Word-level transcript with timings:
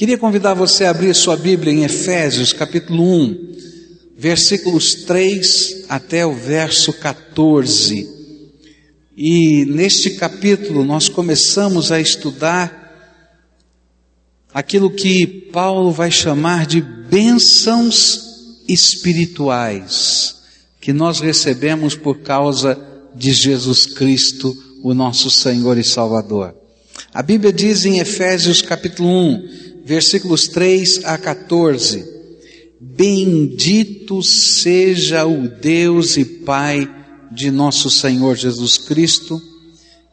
Queria 0.00 0.16
convidar 0.16 0.54
você 0.54 0.86
a 0.86 0.90
abrir 0.92 1.14
sua 1.14 1.36
Bíblia 1.36 1.74
em 1.74 1.84
Efésios, 1.84 2.54
capítulo 2.54 3.04
1, 3.04 3.52
versículos 4.16 4.94
3 4.94 5.84
até 5.90 6.24
o 6.24 6.32
verso 6.32 6.90
14. 6.94 8.08
E 9.14 9.66
neste 9.66 10.12
capítulo 10.12 10.84
nós 10.84 11.10
começamos 11.10 11.92
a 11.92 12.00
estudar 12.00 13.28
aquilo 14.54 14.90
que 14.90 15.26
Paulo 15.52 15.92
vai 15.92 16.10
chamar 16.10 16.64
de 16.64 16.80
bênçãos 16.80 18.62
espirituais, 18.66 20.36
que 20.80 20.94
nós 20.94 21.20
recebemos 21.20 21.94
por 21.94 22.20
causa 22.20 22.82
de 23.14 23.34
Jesus 23.34 23.84
Cristo, 23.84 24.56
o 24.82 24.94
nosso 24.94 25.30
Senhor 25.30 25.76
e 25.76 25.84
Salvador. 25.84 26.54
A 27.12 27.22
Bíblia 27.22 27.52
diz 27.52 27.84
em 27.84 27.98
Efésios 27.98 28.62
capítulo 28.62 29.10
1, 29.10 29.69
versículos 29.90 30.46
3 30.46 31.00
a 31.04 31.18
14: 31.18 32.06
Bendito 32.80 34.22
seja 34.22 35.26
o 35.26 35.48
Deus 35.48 36.16
e 36.16 36.24
Pai 36.24 36.88
de 37.32 37.50
nosso 37.50 37.90
Senhor 37.90 38.36
Jesus 38.36 38.78
Cristo, 38.78 39.42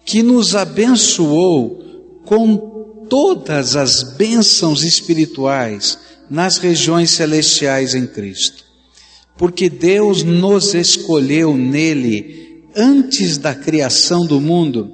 que 0.04 0.24
nos 0.24 0.56
abençoou 0.56 2.24
com 2.26 3.06
todas 3.08 3.76
as 3.76 4.02
bênçãos 4.18 4.84
espirituais 4.84 6.00
nas 6.28 6.58
regiões 6.58 7.12
celestiais 7.12 7.94
em 7.94 8.08
Cristo. 8.08 8.64
Porque 9.38 9.70
Deus 9.70 10.24
nos 10.24 10.74
escolheu 10.74 11.56
nele 11.56 12.64
antes 12.76 13.38
da 13.38 13.54
criação 13.54 14.26
do 14.26 14.42
mundo 14.42 14.92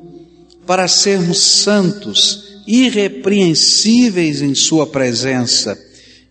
para 0.66 0.90
sermos 0.90 1.40
santos, 1.40 2.43
irrepreensíveis 2.68 4.42
em 4.42 4.56
Sua 4.56 4.88
presença. 4.88 5.78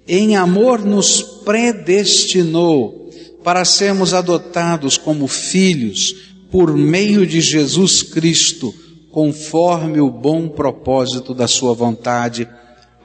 Em 0.06 0.36
amor 0.36 0.84
nos 0.84 1.22
predestinou 1.44 3.10
para 3.44 3.64
sermos 3.64 4.14
adotados 4.14 4.96
como 4.96 5.26
filhos 5.26 6.14
por 6.50 6.76
meio 6.76 7.26
de 7.26 7.40
Jesus 7.40 8.02
Cristo, 8.02 8.74
conforme 9.10 10.00
o 10.00 10.10
bom 10.10 10.48
propósito 10.48 11.34
da 11.34 11.48
Sua 11.48 11.74
vontade, 11.74 12.48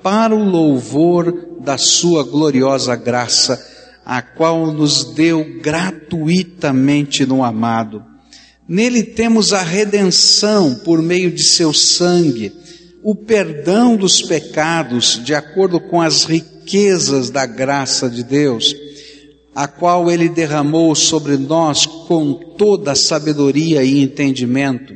para 0.04 0.36
o 0.36 0.44
louvor 0.44 1.58
da 1.60 1.78
Sua 1.78 2.24
gloriosa 2.24 2.96
graça, 2.96 3.66
a 4.06 4.22
qual 4.22 4.72
nos 4.72 5.04
deu 5.14 5.60
gratuitamente 5.62 7.26
no 7.26 7.44
amado 7.44 8.18
Nele 8.68 9.02
temos 9.02 9.54
a 9.54 9.62
redenção 9.62 10.76
por 10.76 11.02
meio 11.02 11.32
de 11.32 11.44
seu 11.44 11.72
sangue, 11.72 12.52
o 13.04 13.16
perdão 13.16 13.96
dos 13.96 14.22
pecados 14.22 15.22
de 15.24 15.34
acordo 15.34 15.80
com 15.80 16.02
as 16.02 16.24
riquezas 16.24 17.30
da 17.30 17.46
graça 17.46 18.10
de 18.10 18.24
Deus, 18.24 18.76
a 19.56 19.68
qual 19.68 20.12
ele 20.12 20.30
derramou 20.30 20.94
sobre 20.94 21.38
nós 21.38 21.86
com 21.86 22.34
toda 22.34 22.94
sabedoria 22.96 23.84
e 23.84 24.02
entendimento, 24.02 24.96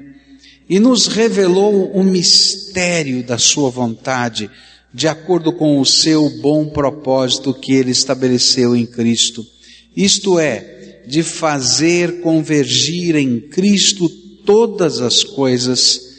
e 0.70 0.80
nos 0.80 1.08
revelou 1.08 1.92
o 1.92 2.04
mistério 2.04 3.24
da 3.24 3.38
sua 3.38 3.70
vontade, 3.70 4.50
de 4.94 5.08
acordo 5.08 5.54
com 5.54 5.80
o 5.80 5.86
seu 5.86 6.30
bom 6.42 6.68
propósito 6.68 7.54
que 7.54 7.74
ele 7.74 7.92
estabeleceu 7.92 8.76
em 8.76 8.86
Cristo. 8.86 9.46
Isto 9.96 10.40
é, 10.40 11.04
de 11.08 11.24
fazer 11.24 12.22
convergir 12.22 13.16
em 13.16 13.40
Cristo 13.40 14.08
todas 14.46 15.02
as 15.02 15.24
coisas, 15.24 16.11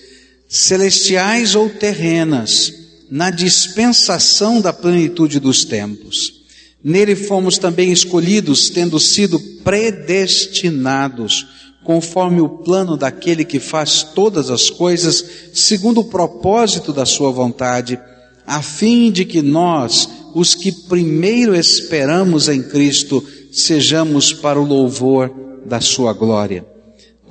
celestiais 0.52 1.54
ou 1.54 1.70
terrenas, 1.70 2.74
na 3.10 3.30
dispensação 3.30 4.60
da 4.60 4.70
plenitude 4.70 5.40
dos 5.40 5.64
tempos. 5.64 6.42
Nele 6.84 7.16
fomos 7.16 7.56
também 7.56 7.90
escolhidos, 7.90 8.68
tendo 8.68 9.00
sido 9.00 9.40
predestinados, 9.64 11.46
conforme 11.84 12.42
o 12.42 12.50
plano 12.50 12.98
daquele 12.98 13.46
que 13.46 13.58
faz 13.58 14.02
todas 14.02 14.50
as 14.50 14.68
coisas, 14.68 15.24
segundo 15.54 16.00
o 16.00 16.04
propósito 16.04 16.92
da 16.92 17.06
sua 17.06 17.30
vontade, 17.30 17.98
a 18.46 18.60
fim 18.60 19.10
de 19.10 19.24
que 19.24 19.40
nós, 19.40 20.06
os 20.34 20.54
que 20.54 20.70
primeiro 20.70 21.56
esperamos 21.56 22.50
em 22.50 22.62
Cristo, 22.62 23.24
sejamos 23.50 24.34
para 24.34 24.60
o 24.60 24.66
louvor 24.66 25.32
da 25.64 25.80
sua 25.80 26.12
glória. 26.12 26.71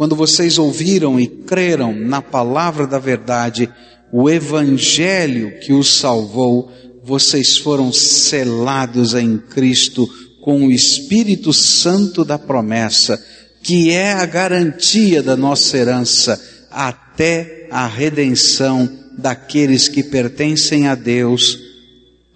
Quando 0.02 0.16
vocês 0.16 0.58
ouviram 0.58 1.20
e 1.20 1.28
creram 1.28 1.94
na 1.94 2.24
palavra 2.24 2.88
da 2.88 2.98
verdade, 2.98 3.70
o 4.12 4.28
evangelho 4.28 5.60
que 5.60 5.74
os 5.74 5.96
salvou, 6.00 6.72
vocês 7.04 7.60
foram 7.60 7.94
selados 7.94 9.14
em 9.14 9.38
Cristo 9.38 10.10
com 10.42 10.66
o 10.66 10.72
Espírito 10.72 11.54
Santo 11.54 12.26
da 12.26 12.40
promessa, 12.40 13.24
que 13.62 13.92
é 13.92 14.14
a 14.14 14.26
garantia 14.26 15.22
da 15.22 15.38
nossa 15.38 15.78
herança 15.78 16.42
até 16.72 17.68
a 17.70 17.86
redenção 17.86 18.90
daqueles 19.20 19.88
que 19.88 20.02
pertencem 20.02 20.88
a 20.88 20.96
Deus 20.96 21.60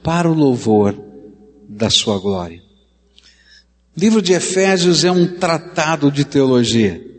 para 0.04 0.30
o 0.30 0.36
louvor 0.36 0.96
da 1.68 1.90
sua 1.90 2.20
glória. 2.20 2.62
O 3.98 4.00
livro 4.00 4.22
de 4.22 4.34
Efésios 4.34 5.04
é 5.04 5.12
um 5.12 5.26
tratado 5.26 6.12
de 6.12 6.24
teologia. 6.24 7.15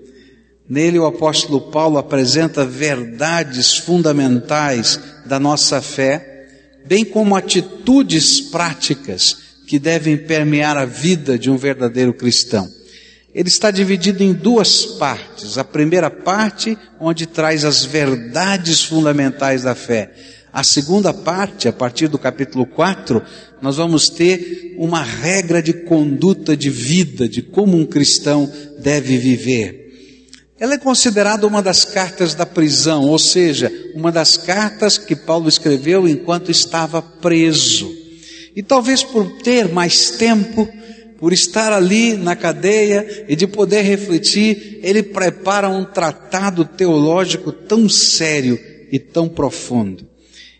Nele 0.68 0.98
o 0.98 1.06
apóstolo 1.06 1.60
Paulo 1.60 1.96
apresenta 1.96 2.64
verdades 2.64 3.76
fundamentais 3.76 4.98
da 5.24 5.38
nossa 5.38 5.80
fé, 5.80 6.48
bem 6.84 7.04
como 7.04 7.36
atitudes 7.36 8.40
práticas 8.40 9.36
que 9.66 9.78
devem 9.78 10.16
permear 10.16 10.76
a 10.76 10.84
vida 10.84 11.38
de 11.38 11.50
um 11.50 11.56
verdadeiro 11.56 12.12
cristão. 12.12 12.68
Ele 13.34 13.48
está 13.48 13.70
dividido 13.70 14.22
em 14.22 14.32
duas 14.32 14.86
partes. 14.86 15.58
A 15.58 15.64
primeira 15.64 16.10
parte, 16.10 16.76
onde 16.98 17.26
traz 17.26 17.64
as 17.64 17.84
verdades 17.84 18.82
fundamentais 18.82 19.64
da 19.64 19.74
fé. 19.74 20.10
A 20.52 20.64
segunda 20.64 21.12
parte, 21.12 21.68
a 21.68 21.72
partir 21.72 22.08
do 22.08 22.18
capítulo 22.18 22.64
4, 22.64 23.22
nós 23.60 23.76
vamos 23.76 24.08
ter 24.08 24.74
uma 24.78 25.02
regra 25.02 25.62
de 25.62 25.72
conduta 25.72 26.56
de 26.56 26.70
vida, 26.70 27.28
de 27.28 27.42
como 27.42 27.76
um 27.76 27.84
cristão 27.84 28.50
deve 28.78 29.18
viver. 29.18 29.85
Ela 30.58 30.74
é 30.74 30.78
considerada 30.78 31.46
uma 31.46 31.62
das 31.62 31.84
cartas 31.84 32.34
da 32.34 32.46
prisão, 32.46 33.04
ou 33.04 33.18
seja, 33.18 33.70
uma 33.94 34.10
das 34.10 34.38
cartas 34.38 34.96
que 34.96 35.14
Paulo 35.14 35.48
escreveu 35.48 36.08
enquanto 36.08 36.50
estava 36.50 37.02
preso. 37.02 37.94
E 38.54 38.62
talvez 38.62 39.02
por 39.02 39.42
ter 39.42 39.68
mais 39.68 40.12
tempo, 40.12 40.66
por 41.18 41.34
estar 41.34 41.74
ali 41.74 42.14
na 42.14 42.34
cadeia 42.34 43.26
e 43.28 43.36
de 43.36 43.46
poder 43.46 43.82
refletir, 43.82 44.80
ele 44.82 45.02
prepara 45.02 45.68
um 45.68 45.84
tratado 45.84 46.64
teológico 46.64 47.52
tão 47.52 47.86
sério 47.86 48.58
e 48.90 48.98
tão 48.98 49.28
profundo. 49.28 50.06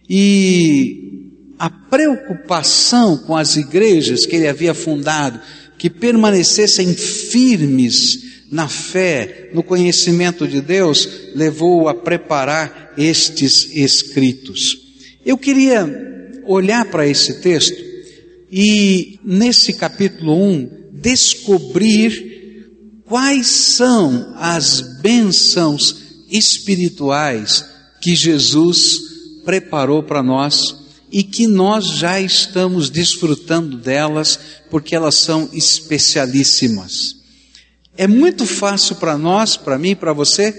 E 0.08 1.32
a 1.58 1.70
preocupação 1.70 3.16
com 3.16 3.34
as 3.34 3.56
igrejas 3.56 4.26
que 4.26 4.36
ele 4.36 4.46
havia 4.46 4.74
fundado, 4.74 5.40
que 5.78 5.88
permanecessem 5.88 6.94
firmes 6.94 8.25
na 8.50 8.68
fé, 8.68 9.50
no 9.52 9.62
conhecimento 9.62 10.46
de 10.46 10.60
Deus, 10.60 11.08
levou-o 11.34 11.88
a 11.88 11.94
preparar 11.94 12.92
estes 12.96 13.70
escritos. 13.74 14.76
Eu 15.24 15.36
queria 15.36 15.86
olhar 16.44 16.84
para 16.86 17.06
esse 17.06 17.40
texto 17.40 17.76
e, 18.50 19.18
nesse 19.24 19.72
capítulo 19.72 20.40
1, 20.40 20.90
descobrir 20.92 22.36
quais 23.04 23.46
são 23.46 24.34
as 24.36 24.80
bênçãos 25.00 25.96
espirituais 26.28 27.64
que 28.00 28.14
Jesus 28.14 28.98
preparou 29.44 30.02
para 30.02 30.22
nós 30.22 30.86
e 31.10 31.22
que 31.22 31.46
nós 31.46 31.86
já 31.86 32.20
estamos 32.20 32.90
desfrutando 32.90 33.76
delas 33.76 34.38
porque 34.70 34.94
elas 34.94 35.14
são 35.16 35.48
especialíssimas. 35.52 37.15
É 37.96 38.06
muito 38.06 38.44
fácil 38.46 38.96
para 38.96 39.16
nós, 39.16 39.56
para 39.56 39.78
mim 39.78 39.96
para 39.96 40.12
você, 40.12 40.52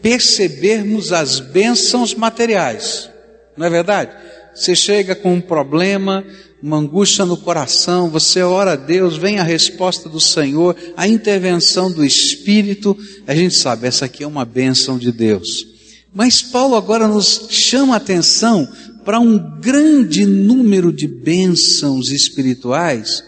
percebermos 0.00 1.12
as 1.12 1.40
bênçãos 1.40 2.14
materiais, 2.14 3.08
não 3.56 3.66
é 3.66 3.70
verdade? 3.70 4.12
Você 4.54 4.74
chega 4.76 5.14
com 5.14 5.34
um 5.34 5.40
problema, 5.40 6.24
uma 6.62 6.78
angústia 6.78 7.24
no 7.24 7.36
coração, 7.36 8.08
você 8.08 8.42
ora 8.42 8.72
a 8.72 8.76
Deus, 8.76 9.16
vem 9.16 9.38
a 9.38 9.42
resposta 9.42 10.08
do 10.08 10.20
Senhor, 10.20 10.76
a 10.96 11.08
intervenção 11.08 11.90
do 11.90 12.04
Espírito, 12.04 12.96
a 13.26 13.34
gente 13.34 13.54
sabe, 13.54 13.86
essa 13.86 14.04
aqui 14.04 14.22
é 14.22 14.26
uma 14.26 14.44
bênção 14.44 14.96
de 14.96 15.10
Deus. 15.10 15.66
Mas 16.14 16.40
Paulo 16.40 16.76
agora 16.76 17.08
nos 17.08 17.48
chama 17.50 17.94
a 17.94 17.96
atenção 17.96 18.68
para 19.04 19.18
um 19.20 19.60
grande 19.60 20.24
número 20.24 20.92
de 20.92 21.06
bênçãos 21.06 22.10
espirituais 22.10 23.24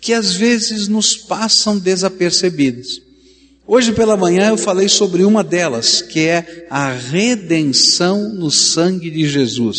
que 0.00 0.12
às 0.12 0.34
vezes 0.34 0.88
nos 0.88 1.16
passam 1.16 1.78
desapercebidos. 1.78 3.02
Hoje 3.66 3.92
pela 3.92 4.16
manhã 4.16 4.50
eu 4.50 4.56
falei 4.56 4.88
sobre 4.88 5.24
uma 5.24 5.42
delas, 5.42 6.00
que 6.00 6.20
é 6.20 6.66
a 6.70 6.92
redenção 6.92 8.32
no 8.32 8.50
sangue 8.50 9.10
de 9.10 9.28
Jesus. 9.28 9.78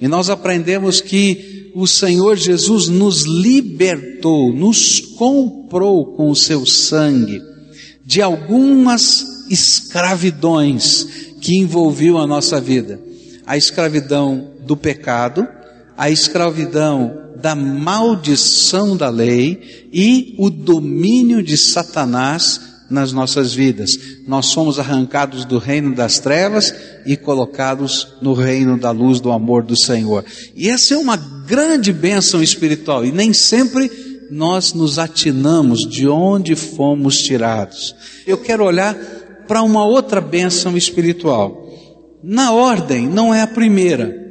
E 0.00 0.06
nós 0.06 0.28
aprendemos 0.28 1.00
que 1.00 1.70
o 1.74 1.86
Senhor 1.86 2.36
Jesus 2.36 2.88
nos 2.88 3.22
libertou, 3.22 4.52
nos 4.52 5.00
comprou 5.00 6.14
com 6.14 6.28
o 6.30 6.36
seu 6.36 6.66
sangue 6.66 7.42
de 8.04 8.20
algumas 8.20 9.46
escravidões 9.48 11.06
que 11.40 11.56
envolviam 11.56 12.18
a 12.18 12.26
nossa 12.26 12.60
vida. 12.60 13.00
A 13.46 13.56
escravidão 13.56 14.52
do 14.60 14.76
pecado, 14.76 15.48
a 15.96 16.10
escravidão 16.10 17.31
da 17.42 17.54
maldição 17.56 18.96
da 18.96 19.10
lei 19.10 19.88
e 19.92 20.34
o 20.38 20.48
domínio 20.48 21.42
de 21.42 21.56
Satanás 21.56 22.60
nas 22.88 23.12
nossas 23.12 23.52
vidas. 23.52 23.98
Nós 24.26 24.46
somos 24.46 24.78
arrancados 24.78 25.44
do 25.44 25.58
reino 25.58 25.94
das 25.94 26.18
trevas 26.18 26.72
e 27.04 27.16
colocados 27.16 28.08
no 28.20 28.34
reino 28.34 28.78
da 28.78 28.90
luz 28.90 29.20
do 29.20 29.32
amor 29.32 29.64
do 29.64 29.76
Senhor. 29.76 30.24
E 30.54 30.68
essa 30.68 30.94
é 30.94 30.96
uma 30.96 31.16
grande 31.16 31.92
bênção 31.92 32.42
espiritual 32.42 33.04
e 33.04 33.10
nem 33.10 33.32
sempre 33.32 33.90
nós 34.30 34.72
nos 34.72 34.98
atinamos 34.98 35.80
de 35.80 36.06
onde 36.06 36.54
fomos 36.54 37.18
tirados. 37.18 37.94
Eu 38.26 38.38
quero 38.38 38.64
olhar 38.64 38.94
para 39.48 39.62
uma 39.62 39.84
outra 39.84 40.20
bênção 40.20 40.76
espiritual. 40.76 41.60
Na 42.22 42.52
ordem, 42.52 43.08
não 43.08 43.34
é 43.34 43.42
a 43.42 43.46
primeira. 43.46 44.21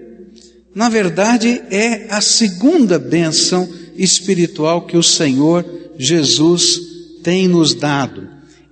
Na 0.74 0.88
verdade, 0.88 1.62
é 1.70 2.08
a 2.10 2.22
segunda 2.22 2.98
bênção 2.98 3.68
espiritual 3.98 4.86
que 4.86 4.96
o 4.96 5.04
Senhor 5.04 5.66
Jesus 5.98 6.80
tem 7.22 7.48
nos 7.48 7.74
dado. 7.74 8.28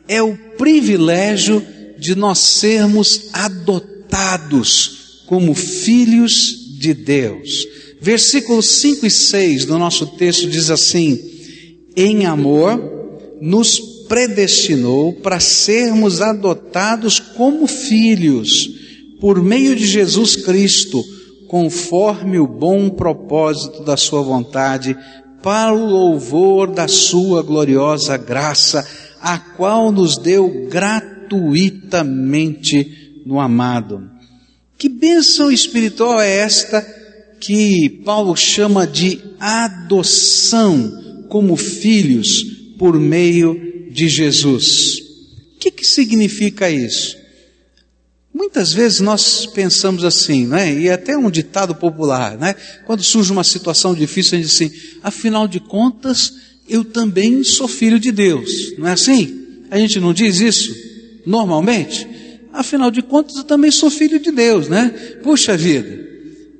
É 0.07 0.21
o 0.21 0.35
privilégio 0.57 1.65
de 1.97 2.15
nós 2.15 2.39
sermos 2.39 3.29
adotados 3.33 5.23
como 5.27 5.53
filhos 5.53 6.77
de 6.79 6.93
Deus. 6.93 7.67
Versículos 8.01 8.67
5 8.79 9.05
e 9.05 9.11
6 9.11 9.65
do 9.65 9.77
nosso 9.77 10.07
texto 10.07 10.47
diz 10.47 10.69
assim: 10.69 11.19
Em 11.95 12.25
amor 12.25 12.81
nos 13.41 13.77
predestinou 14.07 15.13
para 15.13 15.39
sermos 15.39 16.21
adotados 16.21 17.19
como 17.19 17.67
filhos 17.67 18.69
por 19.19 19.43
meio 19.43 19.75
de 19.75 19.85
Jesus 19.85 20.37
Cristo 20.37 21.05
conforme 21.49 22.39
o 22.39 22.47
bom 22.47 22.89
propósito 22.89 23.83
da 23.83 23.97
Sua 23.97 24.21
vontade, 24.21 24.95
para 25.41 25.73
o 25.73 25.83
louvor 25.83 26.71
da 26.71 26.87
Sua 26.87 27.41
gloriosa 27.41 28.15
graça, 28.17 28.87
a 29.19 29.39
qual 29.39 29.91
nos 29.91 30.15
deu 30.15 30.67
gratuitamente 30.69 33.23
no 33.25 33.39
amado. 33.39 34.07
Que 34.77 34.87
bênção 34.87 35.51
espiritual 35.51 36.21
é 36.21 36.37
esta 36.37 36.85
que 37.39 37.89
Paulo 38.05 38.35
chama 38.35 38.85
de 38.85 39.19
adoção 39.39 41.25
como 41.29 41.57
filhos 41.57 42.43
por 42.77 42.99
meio 42.99 43.89
de 43.91 44.07
Jesus? 44.07 44.99
O 45.55 45.59
que, 45.59 45.71
que 45.71 45.85
significa 45.85 46.69
isso? 46.69 47.17
Muitas 48.39 48.71
vezes 48.71 49.01
nós 49.01 49.45
pensamos 49.45 50.05
assim, 50.05 50.47
né? 50.47 50.73
E 50.73 50.87
é 50.87 50.93
até 50.93 51.17
um 51.17 51.29
ditado 51.29 51.75
popular, 51.75 52.37
né? 52.37 52.55
Quando 52.85 53.03
surge 53.03 53.33
uma 53.33 53.43
situação 53.43 53.93
difícil, 53.93 54.37
a 54.37 54.41
gente 54.41 54.47
diz 54.47 54.55
assim: 54.55 54.71
afinal 55.03 55.45
de 55.45 55.59
contas, 55.59 56.35
eu 56.65 56.85
também 56.85 57.43
sou 57.43 57.67
filho 57.67 57.99
de 57.99 58.13
Deus. 58.13 58.77
Não 58.77 58.87
é 58.87 58.93
assim? 58.93 59.65
A 59.69 59.77
gente 59.77 59.99
não 59.99 60.13
diz 60.13 60.39
isso 60.39 60.73
normalmente? 61.25 62.07
Afinal 62.53 62.89
de 62.89 63.01
contas, 63.01 63.35
eu 63.35 63.43
também 63.43 63.71
sou 63.71 63.91
filho 63.91 64.17
de 64.17 64.31
Deus, 64.31 64.69
né? 64.69 64.87
Puxa 65.21 65.57
vida. 65.57 65.99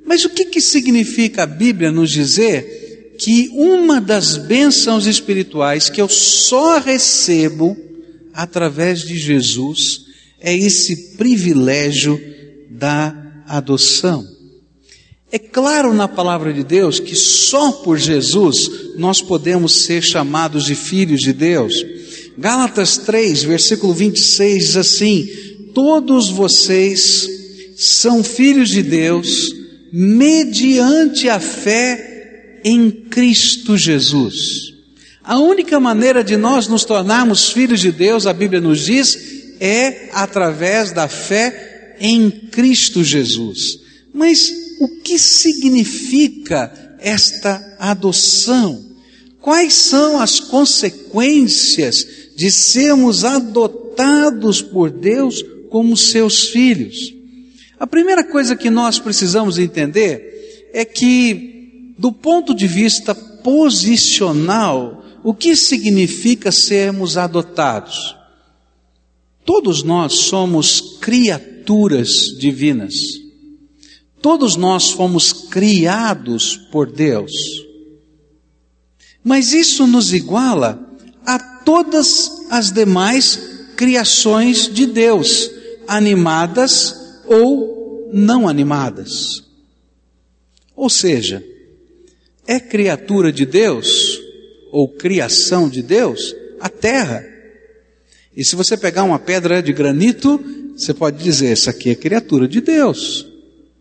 Mas 0.04 0.22
o 0.26 0.28
que, 0.28 0.44
que 0.44 0.60
significa 0.60 1.44
a 1.44 1.46
Bíblia 1.46 1.90
nos 1.90 2.10
dizer 2.10 3.14
que 3.18 3.48
uma 3.54 4.02
das 4.02 4.36
bênçãos 4.36 5.06
espirituais 5.06 5.88
que 5.88 6.02
eu 6.02 6.10
só 6.10 6.78
recebo 6.78 7.74
através 8.34 9.00
de 9.00 9.16
Jesus 9.16 10.09
é 10.40 10.56
esse 10.56 11.14
privilégio 11.16 12.20
da 12.70 13.14
adoção. 13.46 14.26
É 15.32 15.38
claro 15.38 15.94
na 15.94 16.08
palavra 16.08 16.52
de 16.52 16.64
Deus 16.64 16.98
que 16.98 17.14
só 17.14 17.70
por 17.70 17.98
Jesus 17.98 18.70
nós 18.96 19.22
podemos 19.22 19.84
ser 19.84 20.02
chamados 20.02 20.64
de 20.64 20.74
filhos 20.74 21.20
de 21.20 21.32
Deus. 21.32 21.84
Gálatas 22.36 22.96
3, 22.98 23.44
versículo 23.44 23.92
26 23.92 24.64
diz 24.64 24.76
assim: 24.76 25.28
Todos 25.72 26.30
vocês 26.30 27.28
são 27.76 28.24
filhos 28.24 28.70
de 28.70 28.82
Deus 28.82 29.54
mediante 29.92 31.28
a 31.28 31.38
fé 31.38 32.60
em 32.64 32.90
Cristo 32.90 33.76
Jesus. 33.76 34.70
A 35.22 35.38
única 35.38 35.78
maneira 35.78 36.24
de 36.24 36.36
nós 36.36 36.66
nos 36.66 36.84
tornarmos 36.84 37.50
filhos 37.52 37.80
de 37.80 37.92
Deus, 37.92 38.26
a 38.26 38.32
Bíblia 38.32 38.60
nos 38.60 38.84
diz, 38.84 39.29
é 39.60 40.08
através 40.12 40.90
da 40.90 41.06
fé 41.06 41.96
em 42.00 42.30
Cristo 42.30 43.04
Jesus. 43.04 43.78
Mas 44.12 44.50
o 44.80 44.88
que 44.88 45.18
significa 45.18 46.96
esta 46.98 47.76
adoção? 47.78 48.82
Quais 49.40 49.74
são 49.74 50.18
as 50.18 50.40
consequências 50.40 52.06
de 52.36 52.50
sermos 52.50 53.24
adotados 53.24 54.62
por 54.62 54.90
Deus 54.90 55.44
como 55.68 55.96
seus 55.96 56.48
filhos? 56.48 57.14
A 57.78 57.86
primeira 57.86 58.24
coisa 58.24 58.56
que 58.56 58.70
nós 58.70 58.98
precisamos 58.98 59.58
entender 59.58 60.68
é 60.72 60.84
que, 60.84 61.94
do 61.98 62.12
ponto 62.12 62.54
de 62.54 62.66
vista 62.66 63.14
posicional, 63.14 65.04
o 65.22 65.34
que 65.34 65.56
significa 65.56 66.50
sermos 66.52 67.16
adotados? 67.16 68.19
Todos 69.52 69.82
nós 69.82 70.12
somos 70.12 70.96
criaturas 71.00 72.38
divinas. 72.38 72.94
Todos 74.22 74.54
nós 74.54 74.92
fomos 74.92 75.32
criados 75.32 76.56
por 76.70 76.88
Deus. 76.88 77.32
Mas 79.24 79.52
isso 79.52 79.88
nos 79.88 80.12
iguala 80.12 80.96
a 81.26 81.36
todas 81.64 82.46
as 82.48 82.70
demais 82.70 83.72
criações 83.74 84.72
de 84.72 84.86
Deus, 84.86 85.50
animadas 85.88 86.94
ou 87.26 88.08
não 88.12 88.46
animadas. 88.46 89.42
Ou 90.76 90.88
seja, 90.88 91.44
é 92.46 92.60
criatura 92.60 93.32
de 93.32 93.44
Deus 93.44 94.16
ou 94.70 94.88
criação 94.88 95.68
de 95.68 95.82
Deus 95.82 96.36
a 96.60 96.68
terra. 96.68 97.29
E 98.40 98.44
se 98.44 98.56
você 98.56 98.74
pegar 98.74 99.04
uma 99.04 99.18
pedra 99.18 99.62
de 99.62 99.70
granito, 99.70 100.42
você 100.74 100.94
pode 100.94 101.22
dizer: 101.22 101.48
essa 101.48 101.72
aqui 101.72 101.90
é 101.90 101.94
criatura 101.94 102.48
de 102.48 102.62
Deus. 102.62 103.26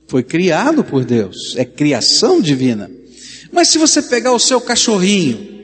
Foi 0.05 0.21
criado 0.21 0.83
por 0.83 1.05
Deus, 1.05 1.55
é 1.55 1.63
criação 1.63 2.41
divina. 2.41 2.91
Mas 3.53 3.69
se 3.69 3.77
você 3.77 4.01
pegar 4.01 4.33
o 4.33 4.39
seu 4.39 4.59
cachorrinho, 4.59 5.63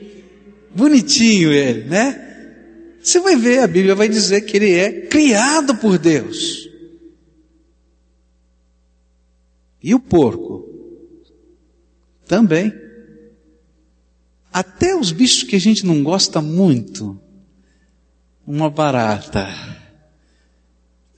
bonitinho 0.74 1.52
ele, 1.52 1.84
né? 1.84 2.22
Você 3.02 3.20
vai 3.20 3.36
ver, 3.36 3.58
a 3.58 3.66
Bíblia 3.66 3.94
vai 3.94 4.08
dizer 4.08 4.40
que 4.46 4.56
ele 4.56 4.72
é 4.72 5.02
criado 5.02 5.76
por 5.76 5.98
Deus. 5.98 6.66
E 9.82 9.94
o 9.94 10.00
porco? 10.00 10.66
Também. 12.26 12.72
Até 14.50 14.96
os 14.96 15.12
bichos 15.12 15.42
que 15.42 15.54
a 15.54 15.60
gente 15.60 15.84
não 15.84 16.02
gosta 16.02 16.40
muito, 16.40 17.20
uma 18.46 18.70
barata. 18.70 19.48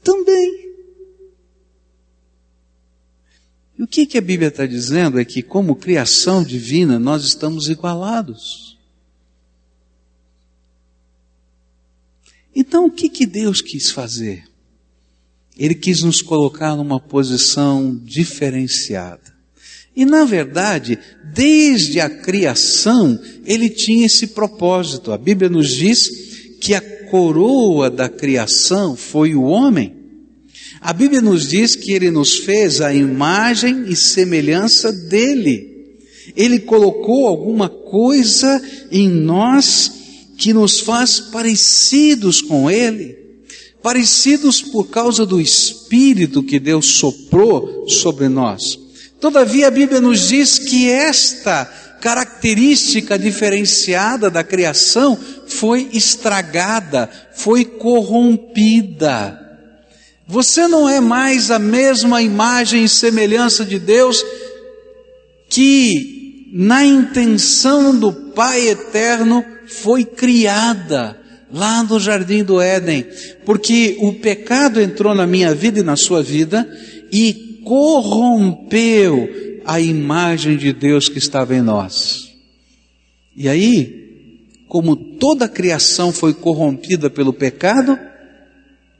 Também. 0.02 0.68
E 3.78 3.82
o 3.82 3.86
que, 3.86 4.06
que 4.06 4.18
a 4.18 4.22
Bíblia 4.22 4.48
está 4.48 4.66
dizendo 4.66 5.20
é 5.20 5.24
que, 5.24 5.42
como 5.42 5.76
criação 5.76 6.42
divina, 6.42 6.98
nós 6.98 7.24
estamos 7.24 7.68
igualados. 7.68 8.76
Então, 12.54 12.86
o 12.86 12.90
que, 12.90 13.08
que 13.08 13.24
Deus 13.24 13.60
quis 13.60 13.90
fazer? 13.90 14.44
Ele 15.56 15.74
quis 15.74 16.02
nos 16.02 16.22
colocar 16.22 16.74
numa 16.74 17.00
posição 17.00 17.94
diferenciada. 17.96 19.36
E 19.94 20.04
na 20.04 20.24
verdade, 20.24 20.96
desde 21.24 22.00
a 22.00 22.08
criação, 22.08 23.20
ele 23.44 23.68
tinha 23.68 24.06
esse 24.06 24.28
propósito. 24.28 25.12
A 25.12 25.18
Bíblia 25.18 25.48
nos 25.48 25.70
diz 25.70 26.08
que 26.60 26.74
a 26.74 26.80
coroa 27.10 27.90
da 27.90 28.08
criação 28.08 28.96
foi 28.96 29.34
o 29.34 29.42
homem. 29.42 29.94
A 30.80 30.92
Bíblia 30.92 31.20
nos 31.20 31.48
diz 31.48 31.74
que 31.74 31.92
ele 31.92 32.10
nos 32.10 32.38
fez 32.38 32.80
a 32.80 32.94
imagem 32.94 33.84
e 33.88 33.96
semelhança 33.96 34.92
dele. 34.92 35.66
Ele 36.36 36.60
colocou 36.60 37.26
alguma 37.26 37.68
coisa 37.68 38.62
em 38.90 39.08
nós 39.08 39.92
que 40.36 40.52
nos 40.52 40.78
faz 40.78 41.18
parecidos 41.18 42.40
com 42.40 42.70
ele, 42.70 43.16
parecidos 43.82 44.62
por 44.62 44.88
causa 44.88 45.26
do 45.26 45.40
espírito 45.40 46.42
que 46.42 46.60
Deus 46.60 46.98
soprou 46.98 47.88
sobre 47.88 48.28
nós. 48.28 48.78
Todavia 49.20 49.66
a 49.66 49.70
Bíblia 49.70 50.00
nos 50.00 50.28
diz 50.28 50.60
que 50.60 50.88
esta 50.88 51.87
característica 52.00 53.18
diferenciada 53.18 54.30
da 54.30 54.42
criação 54.44 55.18
foi 55.46 55.88
estragada, 55.92 57.08
foi 57.34 57.64
corrompida. 57.64 59.38
Você 60.26 60.68
não 60.68 60.88
é 60.88 61.00
mais 61.00 61.50
a 61.50 61.58
mesma 61.58 62.20
imagem 62.20 62.84
e 62.84 62.88
semelhança 62.88 63.64
de 63.64 63.78
Deus 63.78 64.24
que, 65.48 66.48
na 66.52 66.84
intenção 66.84 67.98
do 67.98 68.12
Pai 68.12 68.68
eterno, 68.68 69.44
foi 69.66 70.04
criada 70.04 71.18
lá 71.50 71.82
no 71.82 71.98
jardim 71.98 72.44
do 72.44 72.60
Éden, 72.60 73.06
porque 73.46 73.96
o 74.00 74.12
pecado 74.12 74.80
entrou 74.80 75.14
na 75.14 75.26
minha 75.26 75.54
vida 75.54 75.80
e 75.80 75.82
na 75.82 75.96
sua 75.96 76.22
vida 76.22 76.68
e 77.10 77.62
corrompeu 77.64 79.47
a 79.68 79.78
imagem 79.78 80.56
de 80.56 80.72
Deus 80.72 81.10
que 81.10 81.18
estava 81.18 81.54
em 81.54 81.60
nós. 81.60 82.32
E 83.36 83.46
aí, 83.50 84.32
como 84.66 84.96
toda 84.96 85.44
a 85.44 85.48
criação 85.48 86.10
foi 86.10 86.32
corrompida 86.32 87.10
pelo 87.10 87.34
pecado, 87.34 87.98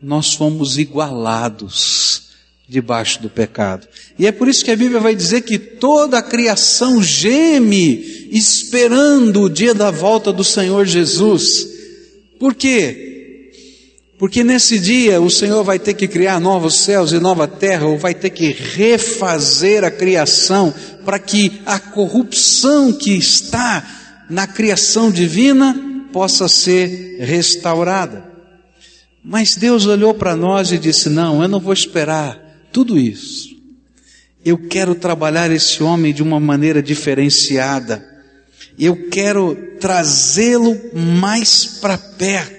nós 0.02 0.34
fomos 0.34 0.76
igualados 0.76 2.28
debaixo 2.68 3.22
do 3.22 3.30
pecado. 3.30 3.88
E 4.18 4.26
é 4.26 4.30
por 4.30 4.46
isso 4.46 4.62
que 4.62 4.70
a 4.70 4.76
Bíblia 4.76 5.00
vai 5.00 5.16
dizer 5.16 5.40
que 5.40 5.58
toda 5.58 6.18
a 6.18 6.22
criação 6.22 7.02
geme 7.02 8.28
esperando 8.30 9.44
o 9.44 9.48
dia 9.48 9.72
da 9.72 9.90
volta 9.90 10.30
do 10.30 10.44
Senhor 10.44 10.84
Jesus. 10.84 11.66
Por 12.38 12.54
quê? 12.54 13.17
Porque 14.18 14.42
nesse 14.42 14.80
dia 14.80 15.20
o 15.20 15.30
Senhor 15.30 15.62
vai 15.62 15.78
ter 15.78 15.94
que 15.94 16.08
criar 16.08 16.40
novos 16.40 16.80
céus 16.80 17.12
e 17.12 17.20
nova 17.20 17.46
terra, 17.46 17.87
ou 17.87 17.96
vai 17.96 18.14
ter 18.14 18.30
que 18.30 18.50
refazer 18.50 19.84
a 19.84 19.90
criação 19.90 20.75
para 21.04 21.20
que 21.20 21.62
a 21.64 21.78
corrupção 21.78 22.92
que 22.92 23.12
está 23.12 23.87
na 24.28 24.46
criação 24.46 25.10
divina 25.10 25.75
possa 26.12 26.48
ser 26.48 27.18
restaurada. 27.20 28.25
Mas 29.25 29.56
Deus 29.56 29.87
olhou 29.87 30.12
para 30.12 30.34
nós 30.34 30.72
e 30.72 30.78
disse: 30.78 31.08
Não, 31.08 31.40
eu 31.40 31.48
não 31.48 31.60
vou 31.60 31.72
esperar 31.72 32.40
tudo 32.72 32.98
isso. 32.98 33.56
Eu 34.44 34.58
quero 34.68 34.94
trabalhar 34.94 35.50
esse 35.50 35.82
homem 35.82 36.12
de 36.12 36.22
uma 36.22 36.40
maneira 36.40 36.82
diferenciada. 36.82 38.04
Eu 38.78 39.08
quero 39.10 39.56
trazê-lo 39.78 40.76
mais 40.94 41.78
para 41.80 41.96
perto. 41.96 42.57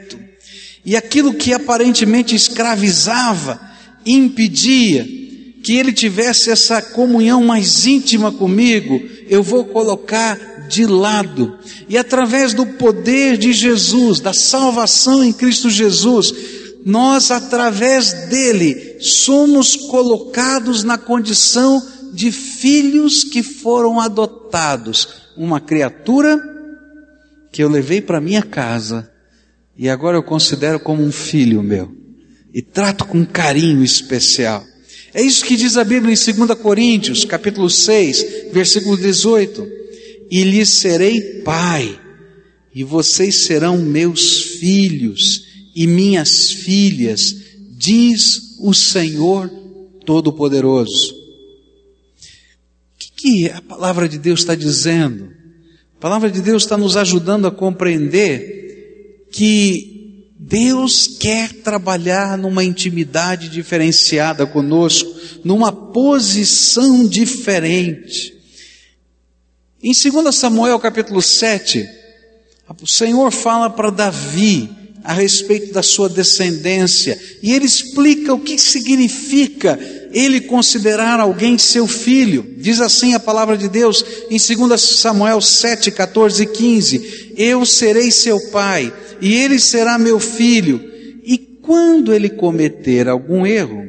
E 0.86 0.96
aquilo 0.96 1.34
que 1.34 1.54
aparentemente 1.54 2.36
escravizava, 2.36 3.60
impedia 4.06 5.06
que 5.62 5.74
ele 5.74 5.92
tivesse 5.92 6.50
essa 6.50 6.82
comunhão 6.82 7.44
mais 7.44 7.86
íntima 7.86 8.32
comigo, 8.32 9.02
eu 9.28 9.44
vou 9.44 9.66
colocar 9.66 10.68
de 10.70 10.86
lado. 10.86 11.60
E 11.88 11.98
através 11.98 12.54
do 12.54 12.66
poder 12.66 13.38
de 13.38 13.52
Jesus, 13.52 14.20
da 14.20 14.34
salvação 14.34 15.24
em 15.24 15.34
Cristo 15.34 15.70
Jesus, 15.70 16.34
nós, 16.86 17.30
através 17.30 18.14
dele, 18.30 18.98
somos 19.02 19.76
colocados 19.76 20.84
na 20.84 20.98
condição 20.98 21.86
de 22.14 22.32
filhos 22.32 23.24
que 23.24 23.44
foram 23.44 24.00
adotados. 24.00 25.10
Uma 25.36 25.60
criatura 25.60 26.40
que 27.52 27.62
eu 27.62 27.70
levei 27.70 28.02
para 28.02 28.22
minha 28.22 28.42
casa 28.42 29.10
e 29.80 29.88
agora 29.88 30.18
eu 30.18 30.24
considero 30.24 30.78
como 30.78 31.02
um 31.02 31.10
filho 31.10 31.64
meu 31.64 31.90
e 32.54 32.62
trato 32.62 33.06
com 33.06 33.26
carinho 33.26 33.82
especial. 33.82 34.62
É 35.14 35.22
isso 35.22 35.46
que 35.46 35.56
diz 35.56 35.78
a 35.78 35.86
Bíblia 35.86 36.14
em 36.14 36.34
2 36.34 36.60
Coríntios, 36.60 37.24
capítulo 37.24 37.70
6, 37.70 38.52
versículo 38.52 38.98
18. 38.98 39.66
E 40.30 40.44
lhes 40.44 40.70
serei 40.72 41.22
pai, 41.46 41.98
e 42.76 42.84
vocês 42.84 43.46
serão 43.46 43.78
meus 43.78 44.42
filhos 44.60 45.46
e 45.74 45.88
minhas 45.88 46.52
filhas, 46.52 47.34
diz 47.78 48.58
o 48.60 48.74
Senhor 48.74 49.50
Todo-Poderoso. 50.06 51.14
O 51.14 52.98
que, 53.00 53.12
que 53.16 53.50
a 53.50 53.62
palavra 53.62 54.10
de 54.10 54.18
Deus 54.18 54.42
está 54.42 54.56
dizendo? 54.56 55.32
A 55.96 56.02
palavra 56.02 56.30
de 56.30 56.42
Deus 56.42 56.64
está 56.64 56.78
nos 56.78 56.98
ajudando 56.98 57.48
a 57.48 57.52
compreender 57.52 58.69
que 59.32 60.00
Deus 60.38 61.08
quer 61.20 61.54
trabalhar 61.62 62.38
numa 62.38 62.64
intimidade 62.64 63.50
diferenciada 63.50 64.48
conosco, 64.48 65.14
numa 65.44 65.72
posição 65.72 67.08
diferente. 67.08 68.34
Em 69.82 69.92
2 69.92 70.36
Samuel 70.36 70.80
capítulo 70.80 71.22
7, 71.22 71.88
o 72.82 72.88
Senhor 72.88 73.32
fala 73.32 73.70
para 73.70 73.90
Davi, 73.90 74.70
a 75.04 75.14
respeito 75.14 75.74
da 75.74 75.82
sua 75.82 76.10
descendência, 76.10 77.20
e 77.42 77.54
ele 77.54 77.66
explica 77.66 78.34
o 78.34 78.40
que 78.40 78.58
significa 78.58 79.80
ele 80.12 80.42
considerar 80.42 81.20
alguém 81.20 81.58
seu 81.58 81.88
filho. 81.88 82.56
Diz 82.58 82.82
assim 82.82 83.14
a 83.14 83.20
palavra 83.20 83.58
de 83.58 83.68
Deus 83.68 84.04
em 84.30 84.38
2 84.38 84.82
Samuel 84.82 85.42
7, 85.42 85.92
14 85.92 86.44
e 86.44 86.46
15: 86.46 87.34
Eu 87.38 87.66
serei 87.66 88.12
seu 88.12 88.40
pai, 88.52 88.94
e 89.22 89.36
ele 89.36 89.60
será 89.60 89.98
meu 89.98 90.20
filho, 90.20 90.82
e 91.24 91.38
quando 91.38 92.14
ele 92.14 92.30
cometer 92.30 93.08
algum 93.08 93.46
erro, 93.46 93.84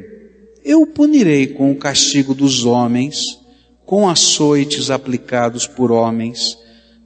eu 0.63 0.81
o 0.81 0.87
punirei 0.87 1.47
com 1.47 1.71
o 1.71 1.75
castigo 1.75 2.33
dos 2.33 2.65
homens, 2.65 3.39
com 3.85 4.07
açoites 4.07 4.89
aplicados 4.89 5.65
por 5.65 5.91
homens, 5.91 6.57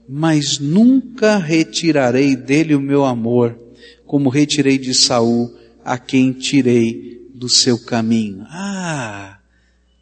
mas 0.08 0.60
nunca 0.60 1.38
retirarei 1.38 2.36
dele 2.36 2.76
o 2.76 2.82
meu 2.82 3.06
amor 3.06 3.66
como 4.06 4.30
retirei 4.30 4.78
de 4.78 4.94
Saul 4.94 5.54
a 5.84 5.98
quem 5.98 6.32
tirei 6.32 7.25
do 7.46 7.50
seu 7.50 7.78
caminho. 7.78 8.44
Ah, 8.50 9.38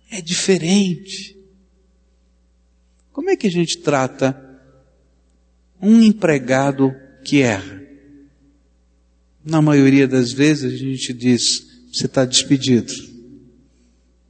é 0.09 0.21
diferente. 0.21 1.37
Como 3.11 3.29
é 3.29 3.35
que 3.35 3.47
a 3.47 3.51
gente 3.51 3.79
trata 3.79 4.33
um 5.81 6.01
empregado 6.01 6.95
que 7.21 7.41
erra? 7.41 7.83
Na 9.43 9.61
maioria 9.61 10.07
das 10.07 10.31
vezes 10.31 10.73
a 10.73 10.77
gente 10.77 11.11
diz: 11.11 11.67
você 11.91 12.05
está 12.05 12.23
despedido. 12.23 12.93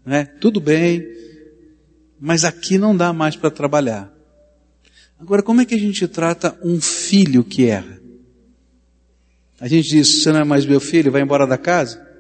Né? 0.03 0.25
Tudo 0.25 0.60
bem, 0.60 1.08
mas 2.20 2.43
aqui 2.43 2.79
não 2.79 2.98
dá 2.98 3.13
mais 3.13 3.36
para 3.36 3.51
trabalhar. 3.51 4.12
Agora, 5.20 5.43
como 5.43 5.62
é 5.62 5.65
que 5.65 5.75
a 5.75 5.79
gente 5.79 6.08
trata 6.08 6.58
um 6.63 6.82
filho 6.82 7.43
que 7.43 7.67
erra? 7.67 8.01
A 9.62 9.67
gente 9.67 9.88
diz: 9.88 10.24
Você 10.24 10.32
não 10.32 10.39
é 10.39 10.43
mais 10.43 10.65
meu 10.65 10.79
filho, 10.79 11.12
vai 11.12 11.22
embora 11.22 11.46
da 11.46 11.60
casa. 11.60 12.12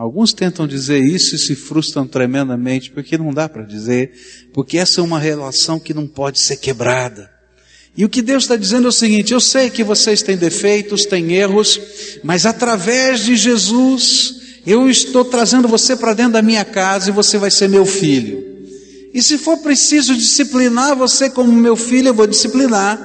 Alguns 0.00 0.32
tentam 0.32 0.66
dizer 0.66 0.98
isso 0.98 1.34
e 1.34 1.38
se 1.38 1.54
frustram 1.54 2.06
tremendamente, 2.06 2.90
porque 2.90 3.18
não 3.18 3.34
dá 3.34 3.46
para 3.46 3.66
dizer, 3.66 4.10
porque 4.50 4.78
essa 4.78 4.98
é 4.98 5.04
uma 5.04 5.18
relação 5.18 5.78
que 5.78 5.92
não 5.92 6.06
pode 6.06 6.40
ser 6.40 6.56
quebrada. 6.56 7.30
E 7.94 8.02
o 8.02 8.08
que 8.08 8.22
Deus 8.22 8.44
está 8.44 8.56
dizendo 8.56 8.86
é 8.86 8.88
o 8.88 8.92
seguinte: 8.92 9.34
eu 9.34 9.40
sei 9.40 9.68
que 9.68 9.84
vocês 9.84 10.22
têm 10.22 10.38
defeitos, 10.38 11.04
têm 11.04 11.34
erros, 11.34 11.78
mas 12.24 12.46
através 12.46 13.20
de 13.20 13.36
Jesus, 13.36 14.36
eu 14.66 14.88
estou 14.88 15.22
trazendo 15.22 15.68
você 15.68 15.94
para 15.94 16.14
dentro 16.14 16.32
da 16.32 16.40
minha 16.40 16.64
casa 16.64 17.10
e 17.10 17.12
você 17.12 17.36
vai 17.36 17.50
ser 17.50 17.68
meu 17.68 17.84
filho. 17.84 18.42
E 19.12 19.20
se 19.20 19.36
for 19.36 19.58
preciso 19.58 20.16
disciplinar 20.16 20.96
você 20.96 21.28
como 21.28 21.52
meu 21.52 21.76
filho, 21.76 22.08
eu 22.08 22.14
vou 22.14 22.26
disciplinar. 22.26 22.98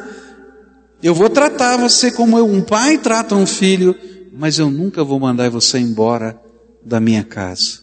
Eu 1.03 1.13
vou 1.13 1.29
tratar 1.29 1.75
você 1.75 2.09
como 2.09 2.41
um 2.41 2.61
pai 2.61 2.97
trata 2.97 3.35
um 3.35 3.45
filho, 3.45 3.93
mas 4.31 4.57
eu 4.59 4.71
nunca 4.71 5.03
vou 5.03 5.19
mandar 5.19 5.49
você 5.49 5.77
embora 5.77 6.44
da 6.85 6.99
minha 6.99 7.23
casa. 7.23 7.79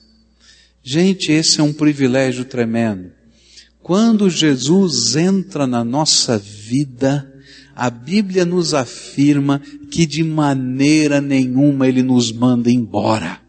Gente, 0.83 1.33
esse 1.33 1.61
é 1.61 1.63
um 1.63 1.73
privilégio 1.73 2.45
tremendo. 2.45 3.13
Quando 3.83 4.31
Jesus 4.31 5.17
entra 5.17 5.67
na 5.67 5.85
nossa 5.85 6.39
vida, 6.39 7.29
a 7.75 7.91
Bíblia 7.91 8.45
nos 8.45 8.75
afirma 8.75 9.61
que 9.91 10.07
de 10.07 10.23
maneira 10.23 11.21
nenhuma 11.21 11.89
ele 11.89 12.03
nos 12.03 12.31
manda 12.31 12.71
embora. 12.71 13.41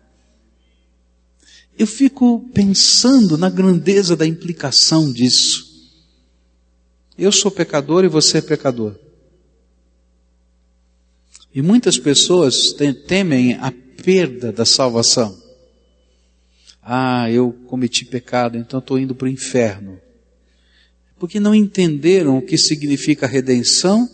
Eu 1.77 1.87
fico 1.87 2.39
pensando 2.53 3.37
na 3.37 3.49
grandeza 3.49 4.15
da 4.15 4.25
implicação 4.25 5.11
disso. 5.11 5.71
Eu 7.17 7.31
sou 7.31 7.51
pecador 7.51 8.03
e 8.03 8.07
você 8.07 8.39
é 8.39 8.41
pecador. 8.41 8.95
E 11.53 11.61
muitas 11.61 11.99
pessoas 11.99 12.73
temem 13.07 13.53
a 13.55 13.71
perda 14.03 14.51
da 14.51 14.65
salvação. 14.65 15.42
Ah, 16.85 17.31
eu 17.31 17.53
cometi 17.67 18.05
pecado, 18.05 18.57
então 18.57 18.79
estou 18.79 18.99
indo 18.99 19.15
para 19.15 19.25
o 19.25 19.29
inferno. 19.29 19.99
Porque 21.17 21.39
não 21.39 21.55
entenderam 21.55 22.37
o 22.37 22.41
que 22.41 22.57
significa 22.57 23.25
redenção 23.25 24.09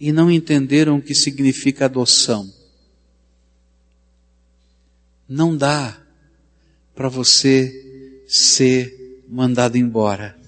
e 0.00 0.12
não 0.12 0.30
entenderam 0.30 0.96
o 0.96 1.02
que 1.02 1.14
significa 1.14 1.84
adoção. 1.84 2.50
Não 5.28 5.54
dá 5.54 6.00
para 6.94 7.08
você 7.08 8.22
ser 8.26 9.22
mandado 9.28 9.76
embora, 9.76 10.38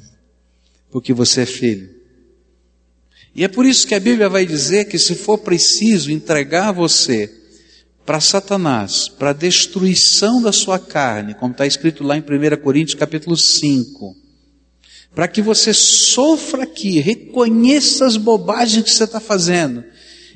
porque 0.91 1.13
você 1.13 1.43
é 1.43 1.47
filho. 1.47 1.91
E 3.35 3.45
é 3.45 3.49
por 3.49 3.67
isso 3.67 3.87
que 3.87 3.95
a 3.95 4.01
Bíblia 4.01 4.29
vai 4.29 4.47
dizer 4.47 4.87
que 4.87 4.99
se 4.99 5.15
for 5.15 5.39
preciso 5.39 6.11
entregar 6.11 6.73
você 6.73 7.38
para 8.09 8.21
Satanás, 8.21 9.07
para 9.07 9.31
a 9.31 9.35
destruição 9.35 10.41
da 10.41 10.51
sua 10.51 10.79
carne, 10.79 11.35
como 11.35 11.53
está 11.53 11.67
escrito 11.67 12.03
lá 12.03 12.17
em 12.17 12.23
1 12.23 12.57
Coríntios 12.63 12.99
capítulo 12.99 13.37
5, 13.37 14.17
para 15.15 15.29
que 15.29 15.43
você 15.43 15.75
sofra 15.75 16.63
aqui, 16.63 17.01
reconheça 17.01 18.07
as 18.07 18.17
bobagens 18.17 18.83
que 18.83 18.91
você 18.93 19.05
está 19.05 19.21
fazendo, 19.21 19.85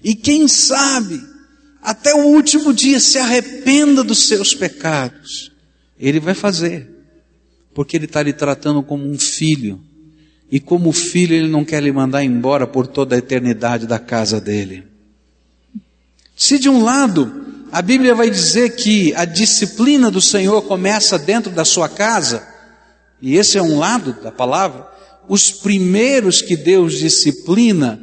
e 0.05 0.15
quem 0.15 0.47
sabe, 0.49 1.19
até 1.81 2.15
o 2.15 2.27
último 2.27 2.75
dia 2.75 3.01
se 3.01 3.17
arrependa 3.17 4.05
dos 4.05 4.29
seus 4.29 4.55
pecados. 4.55 5.51
Ele 5.99 6.21
vai 6.21 6.35
fazer, 6.35 6.91
porque 7.73 7.97
ele 7.97 8.05
está 8.05 8.23
lhe 8.23 8.35
tratando 8.35 8.83
como 8.83 9.11
um 9.11 9.19
filho, 9.19 9.81
e 10.51 10.61
como 10.61 10.93
filho 10.93 11.35
ele 11.35 11.49
não 11.49 11.65
quer 11.65 11.83
lhe 11.83 11.91
mandar 11.91 12.23
embora 12.23 12.67
por 12.67 12.87
toda 12.87 13.15
a 13.15 13.19
eternidade 13.19 13.87
da 13.87 13.99
casa 13.99 14.39
dele. 14.39 14.85
Se 16.37 16.59
de 16.59 16.69
um 16.69 16.83
lado 16.83 17.51
a 17.73 17.81
Bíblia 17.81 18.15
vai 18.15 18.29
dizer 18.29 18.77
que 18.77 19.15
a 19.15 19.25
disciplina 19.25 20.11
do 20.11 20.21
Senhor 20.21 20.61
começa 20.61 21.19
dentro 21.19 21.51
da 21.51 21.65
sua 21.65 21.89
casa, 21.89 22.47
e 23.19 23.37
esse 23.37 23.57
é 23.57 23.63
um 23.63 23.79
lado 23.79 24.13
da 24.23 24.31
palavra. 24.31 24.87
Os 25.27 25.51
primeiros 25.51 26.43
que 26.43 26.55
Deus 26.55 26.99
disciplina 26.99 27.99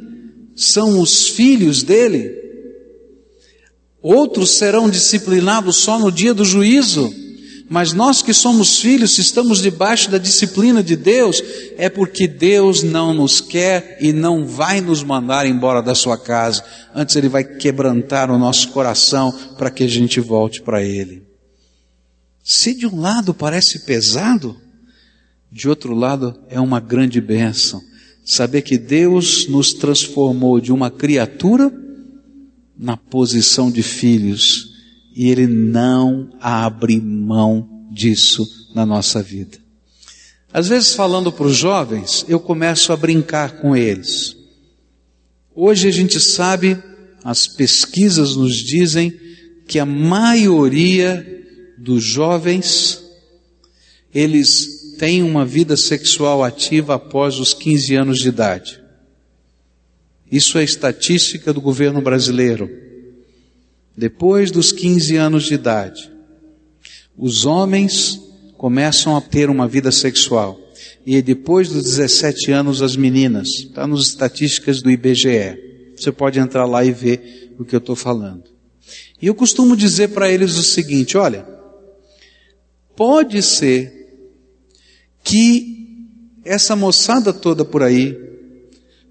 são 0.56 0.98
os 0.98 1.28
filhos 1.28 1.84
dele. 1.84 2.34
Outros 4.02 4.50
serão 4.50 4.90
disciplinados 4.90 5.76
só 5.76 6.00
no 6.00 6.10
dia 6.10 6.34
do 6.34 6.44
juízo. 6.44 7.14
Mas 7.72 7.92
nós 7.92 8.20
que 8.20 8.34
somos 8.34 8.80
filhos, 8.80 9.14
se 9.14 9.20
estamos 9.20 9.62
debaixo 9.62 10.10
da 10.10 10.18
disciplina 10.18 10.82
de 10.82 10.96
Deus, 10.96 11.40
é 11.78 11.88
porque 11.88 12.26
Deus 12.26 12.82
não 12.82 13.14
nos 13.14 13.40
quer 13.40 13.96
e 14.00 14.12
não 14.12 14.44
vai 14.44 14.80
nos 14.80 15.04
mandar 15.04 15.46
embora 15.46 15.80
da 15.80 15.94
sua 15.94 16.18
casa. 16.18 16.64
Antes 16.92 17.14
Ele 17.14 17.28
vai 17.28 17.44
quebrantar 17.44 18.28
o 18.28 18.36
nosso 18.36 18.70
coração 18.70 19.32
para 19.56 19.70
que 19.70 19.84
a 19.84 19.86
gente 19.86 20.18
volte 20.18 20.60
para 20.60 20.82
Ele. 20.82 21.22
Se 22.42 22.74
de 22.74 22.88
um 22.88 23.00
lado 23.00 23.32
parece 23.32 23.86
pesado, 23.86 24.56
de 25.52 25.68
outro 25.68 25.94
lado 25.94 26.36
é 26.48 26.58
uma 26.58 26.80
grande 26.80 27.20
bênção. 27.20 27.80
Saber 28.24 28.62
que 28.62 28.78
Deus 28.78 29.46
nos 29.46 29.74
transformou 29.74 30.60
de 30.60 30.72
uma 30.72 30.90
criatura 30.90 31.72
na 32.76 32.96
posição 32.96 33.70
de 33.70 33.84
filhos 33.84 34.69
e 35.14 35.30
Ele 35.30 35.46
não 35.46 36.30
abre 36.40 37.00
mão 37.00 37.86
disso 37.90 38.46
na 38.74 38.86
nossa 38.86 39.22
vida. 39.22 39.58
Às 40.52 40.68
vezes, 40.68 40.94
falando 40.94 41.30
para 41.32 41.46
os 41.46 41.56
jovens, 41.56 42.24
eu 42.28 42.40
começo 42.40 42.92
a 42.92 42.96
brincar 42.96 43.60
com 43.60 43.76
eles. 43.76 44.36
Hoje 45.54 45.88
a 45.88 45.92
gente 45.92 46.18
sabe, 46.18 46.76
as 47.22 47.46
pesquisas 47.46 48.34
nos 48.34 48.56
dizem 48.56 49.12
que 49.66 49.78
a 49.78 49.86
maioria 49.86 51.26
dos 51.78 52.02
jovens, 52.02 53.00
eles 54.12 54.96
têm 54.98 55.22
uma 55.22 55.46
vida 55.46 55.76
sexual 55.76 56.42
ativa 56.42 56.94
após 56.94 57.38
os 57.38 57.54
15 57.54 57.94
anos 57.94 58.18
de 58.18 58.28
idade. 58.28 58.80
Isso 60.30 60.58
é 60.58 60.64
estatística 60.64 61.52
do 61.52 61.60
governo 61.60 62.00
brasileiro. 62.02 62.70
Depois 64.00 64.50
dos 64.50 64.72
15 64.72 65.14
anos 65.16 65.44
de 65.44 65.52
idade, 65.52 66.10
os 67.18 67.44
homens 67.44 68.18
começam 68.56 69.14
a 69.14 69.20
ter 69.20 69.50
uma 69.50 69.68
vida 69.68 69.92
sexual. 69.92 70.58
E 71.04 71.20
depois 71.20 71.68
dos 71.68 71.82
17 71.84 72.50
anos, 72.50 72.80
as 72.80 72.96
meninas. 72.96 73.46
Está 73.58 73.86
nas 73.86 74.06
estatísticas 74.06 74.80
do 74.80 74.90
IBGE. 74.90 75.92
Você 75.94 76.10
pode 76.10 76.38
entrar 76.38 76.64
lá 76.64 76.82
e 76.82 76.92
ver 76.92 77.52
o 77.58 77.64
que 77.66 77.74
eu 77.74 77.78
estou 77.78 77.94
falando. 77.94 78.44
E 79.20 79.26
eu 79.26 79.34
costumo 79.34 79.76
dizer 79.76 80.08
para 80.08 80.30
eles 80.30 80.56
o 80.56 80.62
seguinte: 80.62 81.18
olha, 81.18 81.46
pode 82.96 83.42
ser 83.42 84.16
que 85.22 86.06
essa 86.42 86.74
moçada 86.74 87.34
toda 87.34 87.66
por 87.66 87.82
aí, 87.82 88.16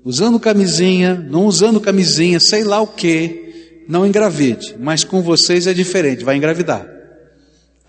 usando 0.03 0.39
camisinha, 0.39 1.13
não 1.13 1.45
usando 1.45 1.79
camisinha, 1.79 2.39
sei 2.39 2.63
lá 2.63 2.81
o 2.81 2.87
que, 2.87 3.48
não 3.89 4.05
engravide, 4.05 4.75
mas 4.79 5.03
com 5.03 5.19
vocês 5.19 5.65
é 5.65 5.73
diferente, 5.73 6.23
vai 6.23 6.37
engravidar. 6.37 6.87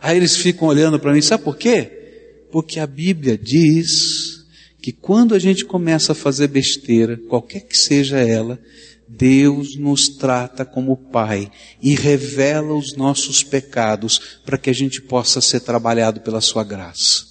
Aí 0.01 0.17
eles 0.17 0.35
ficam 0.35 0.67
olhando 0.67 0.99
para 0.99 1.13
mim, 1.13 1.21
sabe 1.21 1.45
por 1.45 1.59
quê? 1.59 2.47
Porque 2.51 2.81
a 2.81 2.87
Bíblia 2.87 3.37
diz 3.37 4.47
que 4.81 4.93
quando 4.93 5.35
a 5.35 5.39
gente 5.39 5.63
começa 5.63 6.13
a 6.13 6.15
fazer 6.15 6.49
besteira, 6.49 7.19
qualquer 7.29 7.61
que 7.61 7.77
seja 7.77 8.19
ela, 8.19 8.59
Deus 9.07 9.77
nos 9.77 10.09
trata 10.09 10.65
como 10.65 10.97
Pai 10.97 11.53
e 11.83 11.95
revela 11.95 12.73
os 12.73 12.97
nossos 12.97 13.45
pecados 13.45 14.41
para 14.47 14.57
que 14.57 14.71
a 14.71 14.75
gente 14.75 15.03
possa 15.03 15.43
ser 15.43 15.61
trabalhado 15.61 16.23
pela 16.23 16.41
Sua 16.41 16.65
graça. 16.65 17.27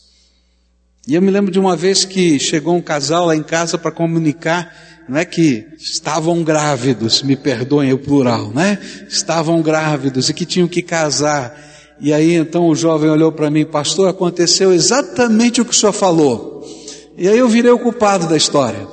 E 1.07 1.15
eu 1.15 1.23
me 1.23 1.31
lembro 1.31 1.51
de 1.51 1.57
uma 1.57 1.75
vez 1.75 2.05
que 2.05 2.37
chegou 2.37 2.75
um 2.75 2.81
casal 2.83 3.25
lá 3.25 3.35
em 3.35 3.41
casa 3.41 3.79
para 3.79 3.91
comunicar 3.91 4.88
não 5.09 5.17
é 5.17 5.25
que 5.25 5.65
estavam 5.77 6.43
grávidos, 6.43 7.23
me 7.23 7.35
perdoem 7.35 7.91
o 7.91 7.97
plural, 7.97 8.51
né? 8.51 8.77
Estavam 9.09 9.59
grávidos 9.59 10.29
e 10.29 10.33
que 10.33 10.45
tinham 10.45 10.67
que 10.67 10.83
casar. 10.83 11.57
E 11.99 12.13
aí 12.13 12.35
então 12.35 12.67
o 12.67 12.75
jovem 12.75 13.09
olhou 13.09 13.31
para 13.31 13.49
mim, 13.49 13.65
pastor, 13.65 14.07
aconteceu 14.07 14.71
exatamente 14.71 15.59
o 15.59 15.65
que 15.65 15.71
o 15.71 15.75
senhor 15.75 15.93
falou. 15.93 16.63
E 17.17 17.27
aí 17.27 17.39
eu 17.39 17.49
virei 17.49 17.71
o 17.71 17.79
culpado 17.79 18.27
da 18.27 18.37
história. 18.37 18.87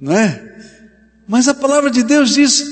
Não 0.00 0.12
é? 0.12 0.40
Mas 1.26 1.48
a 1.48 1.54
palavra 1.54 1.90
de 1.90 2.04
Deus 2.04 2.34
diz 2.34 2.64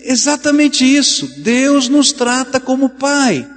exatamente 0.00 0.84
isso. 0.84 1.40
Deus 1.40 1.88
nos 1.88 2.12
trata 2.12 2.60
como 2.60 2.90
pai. 2.90 3.48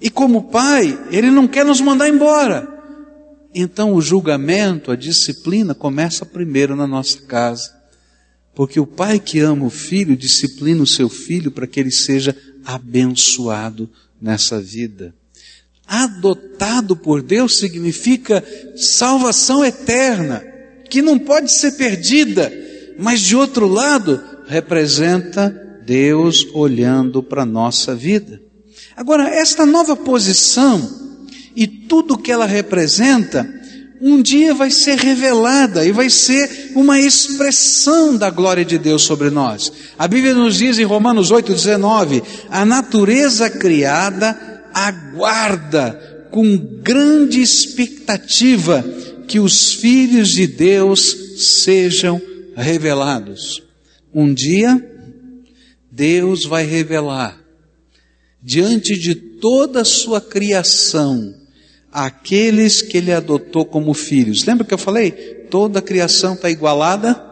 E 0.00 0.10
como 0.10 0.50
pai, 0.50 0.98
ele 1.12 1.30
não 1.30 1.46
quer 1.46 1.64
nos 1.64 1.80
mandar 1.80 2.08
embora. 2.08 2.77
Então 3.54 3.94
o 3.94 4.00
julgamento, 4.00 4.90
a 4.90 4.96
disciplina 4.96 5.74
começa 5.74 6.26
primeiro 6.26 6.76
na 6.76 6.86
nossa 6.86 7.20
casa. 7.22 7.76
Porque 8.54 8.80
o 8.80 8.86
pai 8.86 9.20
que 9.20 9.38
ama 9.38 9.66
o 9.66 9.70
filho 9.70 10.16
disciplina 10.16 10.82
o 10.82 10.86
seu 10.86 11.08
filho 11.08 11.50
para 11.50 11.66
que 11.66 11.78
ele 11.78 11.90
seja 11.92 12.36
abençoado 12.64 13.88
nessa 14.20 14.60
vida. 14.60 15.14
Adotado 15.86 16.94
por 16.94 17.22
Deus 17.22 17.58
significa 17.58 18.44
salvação 18.76 19.64
eterna, 19.64 20.44
que 20.90 21.00
não 21.00 21.18
pode 21.18 21.56
ser 21.56 21.72
perdida, 21.72 22.52
mas 22.98 23.20
de 23.20 23.36
outro 23.36 23.66
lado, 23.66 24.20
representa 24.46 25.48
Deus 25.86 26.46
olhando 26.52 27.22
para 27.22 27.42
a 27.42 27.46
nossa 27.46 27.94
vida. 27.94 28.42
Agora, 28.96 29.28
esta 29.30 29.64
nova 29.64 29.94
posição, 29.94 31.07
e 31.58 31.66
tudo 31.66 32.16
que 32.16 32.30
ela 32.30 32.46
representa, 32.46 33.44
um 34.00 34.22
dia 34.22 34.54
vai 34.54 34.70
ser 34.70 34.96
revelada 34.96 35.84
e 35.84 35.90
vai 35.90 36.08
ser 36.08 36.70
uma 36.76 37.00
expressão 37.00 38.16
da 38.16 38.30
glória 38.30 38.64
de 38.64 38.78
Deus 38.78 39.02
sobre 39.02 39.28
nós. 39.28 39.72
A 39.98 40.06
Bíblia 40.06 40.34
nos 40.34 40.56
diz 40.56 40.78
em 40.78 40.84
Romanos 40.84 41.32
8,19: 41.32 42.22
a 42.48 42.64
natureza 42.64 43.50
criada 43.50 44.38
aguarda 44.72 46.28
com 46.30 46.56
grande 46.80 47.40
expectativa 47.40 48.84
que 49.26 49.40
os 49.40 49.72
filhos 49.72 50.28
de 50.28 50.46
Deus 50.46 51.16
sejam 51.64 52.22
revelados. 52.54 53.64
Um 54.14 54.32
dia, 54.32 54.80
Deus 55.90 56.44
vai 56.44 56.64
revelar 56.64 57.36
diante 58.40 58.96
de 58.96 59.16
toda 59.16 59.80
a 59.80 59.84
sua 59.84 60.20
criação 60.20 61.34
aqueles 61.92 62.82
que 62.82 62.98
ele 62.98 63.12
adotou 63.12 63.64
como 63.64 63.94
filhos. 63.94 64.44
Lembra 64.44 64.66
que 64.66 64.74
eu 64.74 64.78
falei? 64.78 65.10
Toda 65.50 65.78
a 65.78 65.82
criação 65.82 66.34
está 66.34 66.50
igualada, 66.50 67.24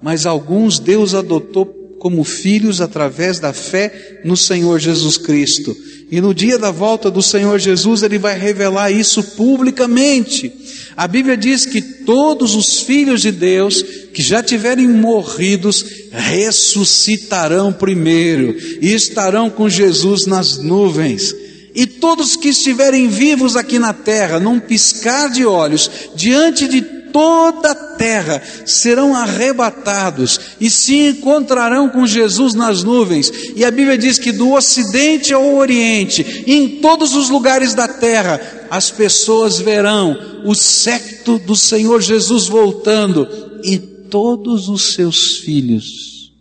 mas 0.00 0.26
alguns 0.26 0.78
Deus 0.78 1.14
adotou 1.14 1.66
como 1.98 2.22
filhos 2.24 2.80
através 2.80 3.40
da 3.40 3.52
fé 3.52 4.20
no 4.24 4.36
Senhor 4.36 4.78
Jesus 4.78 5.16
Cristo. 5.16 5.76
E 6.10 6.20
no 6.20 6.32
dia 6.32 6.56
da 6.56 6.70
volta 6.70 7.10
do 7.10 7.20
Senhor 7.20 7.58
Jesus, 7.58 8.02
ele 8.02 8.18
vai 8.18 8.38
revelar 8.38 8.92
isso 8.92 9.22
publicamente. 9.22 10.52
A 10.96 11.08
Bíblia 11.08 11.36
diz 11.36 11.66
que 11.66 11.82
todos 11.82 12.54
os 12.54 12.80
filhos 12.80 13.22
de 13.22 13.32
Deus 13.32 13.82
que 14.14 14.22
já 14.22 14.42
tiverem 14.42 14.86
morridos 14.86 15.84
ressuscitarão 16.12 17.72
primeiro 17.72 18.56
e 18.80 18.92
estarão 18.92 19.50
com 19.50 19.68
Jesus 19.68 20.26
nas 20.26 20.58
nuvens. 20.58 21.34
E 21.76 21.86
todos 21.86 22.36
que 22.36 22.48
estiverem 22.48 23.06
vivos 23.06 23.54
aqui 23.54 23.78
na 23.78 23.92
terra, 23.92 24.40
num 24.40 24.58
piscar 24.58 25.28
de 25.28 25.44
olhos, 25.44 25.90
diante 26.14 26.66
de 26.66 26.80
toda 26.80 27.72
a 27.72 27.74
terra, 27.74 28.42
serão 28.64 29.14
arrebatados 29.14 30.40
e 30.58 30.70
se 30.70 30.96
encontrarão 31.08 31.90
com 31.90 32.06
Jesus 32.06 32.54
nas 32.54 32.82
nuvens. 32.82 33.30
E 33.54 33.62
a 33.62 33.70
Bíblia 33.70 33.98
diz 33.98 34.18
que 34.18 34.32
do 34.32 34.52
ocidente 34.52 35.34
ao 35.34 35.54
oriente, 35.54 36.44
em 36.46 36.80
todos 36.80 37.14
os 37.14 37.28
lugares 37.28 37.74
da 37.74 37.86
terra, 37.86 38.40
as 38.70 38.90
pessoas 38.90 39.58
verão 39.58 40.42
o 40.46 40.54
secto 40.54 41.38
do 41.38 41.54
Senhor 41.54 42.00
Jesus 42.00 42.46
voltando 42.46 43.28
e 43.62 43.78
todos 43.78 44.70
os 44.70 44.94
seus 44.94 45.36
filhos 45.40 46.32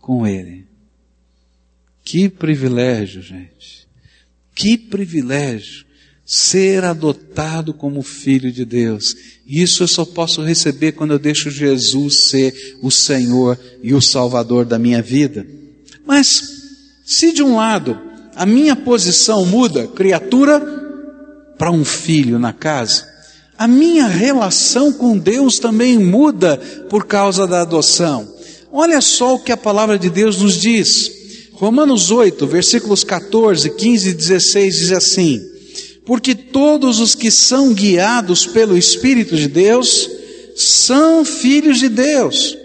com 0.00 0.24
ele. 0.24 0.64
Que 2.04 2.28
privilégio, 2.28 3.20
gente. 3.20 3.87
Que 4.58 4.76
privilégio 4.76 5.86
ser 6.26 6.82
adotado 6.84 7.72
como 7.72 8.02
filho 8.02 8.50
de 8.50 8.64
Deus. 8.64 9.14
Isso 9.46 9.84
eu 9.84 9.88
só 9.88 10.04
posso 10.04 10.42
receber 10.42 10.92
quando 10.92 11.12
eu 11.12 11.18
deixo 11.18 11.48
Jesus 11.48 12.24
ser 12.24 12.76
o 12.82 12.90
Senhor 12.90 13.56
e 13.84 13.94
o 13.94 14.02
Salvador 14.02 14.64
da 14.64 14.76
minha 14.76 15.00
vida. 15.00 15.46
Mas, 16.04 16.42
se 17.06 17.32
de 17.32 17.40
um 17.40 17.54
lado 17.54 17.96
a 18.34 18.44
minha 18.44 18.74
posição 18.74 19.46
muda, 19.46 19.86
criatura 19.86 20.60
para 21.56 21.70
um 21.70 21.84
filho 21.84 22.36
na 22.36 22.52
casa, 22.52 23.06
a 23.56 23.68
minha 23.68 24.08
relação 24.08 24.92
com 24.92 25.16
Deus 25.16 25.60
também 25.60 25.96
muda 25.96 26.56
por 26.90 27.06
causa 27.06 27.46
da 27.46 27.60
adoção. 27.60 28.28
Olha 28.72 29.00
só 29.00 29.36
o 29.36 29.38
que 29.38 29.52
a 29.52 29.56
palavra 29.56 29.96
de 29.96 30.10
Deus 30.10 30.38
nos 30.38 30.60
diz. 30.60 31.17
Romanos 31.58 32.10
8, 32.10 32.46
versículos 32.46 33.04
14, 33.04 33.70
15 33.70 34.08
e 34.08 34.14
16 34.14 34.78
diz 34.78 34.92
assim: 34.92 35.58
porque 36.08 36.34
todos 36.34 37.00
os 37.00 37.14
que 37.14 37.30
são 37.30 37.74
guiados 37.74 38.46
pelo 38.46 38.78
Espírito 38.78 39.36
de 39.36 39.46
Deus 39.46 40.08
são 40.56 41.22
filhos 41.22 41.78
de 41.78 41.90
Deus, 41.90 42.56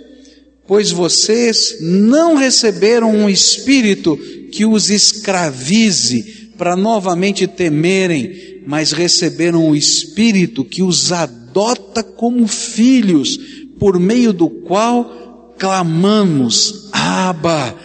pois 0.65 0.91
vocês 0.91 1.79
não 1.81 2.35
receberam 2.35 3.13
um 3.13 3.29
espírito 3.29 4.17
que 4.49 4.65
os 4.65 4.89
escravize 4.89 6.51
para 6.57 6.77
novamente 6.77 7.45
temerem, 7.45 8.61
mas 8.65 8.93
receberam 8.93 9.67
um 9.67 9.75
espírito 9.75 10.63
que 10.63 10.81
os 10.81 11.11
adota 11.11 12.01
como 12.01 12.47
filhos, 12.47 13.37
por 13.77 13.99
meio 13.99 14.31
do 14.31 14.49
qual 14.49 15.53
clamamos: 15.59 16.87
Abba, 16.93 17.75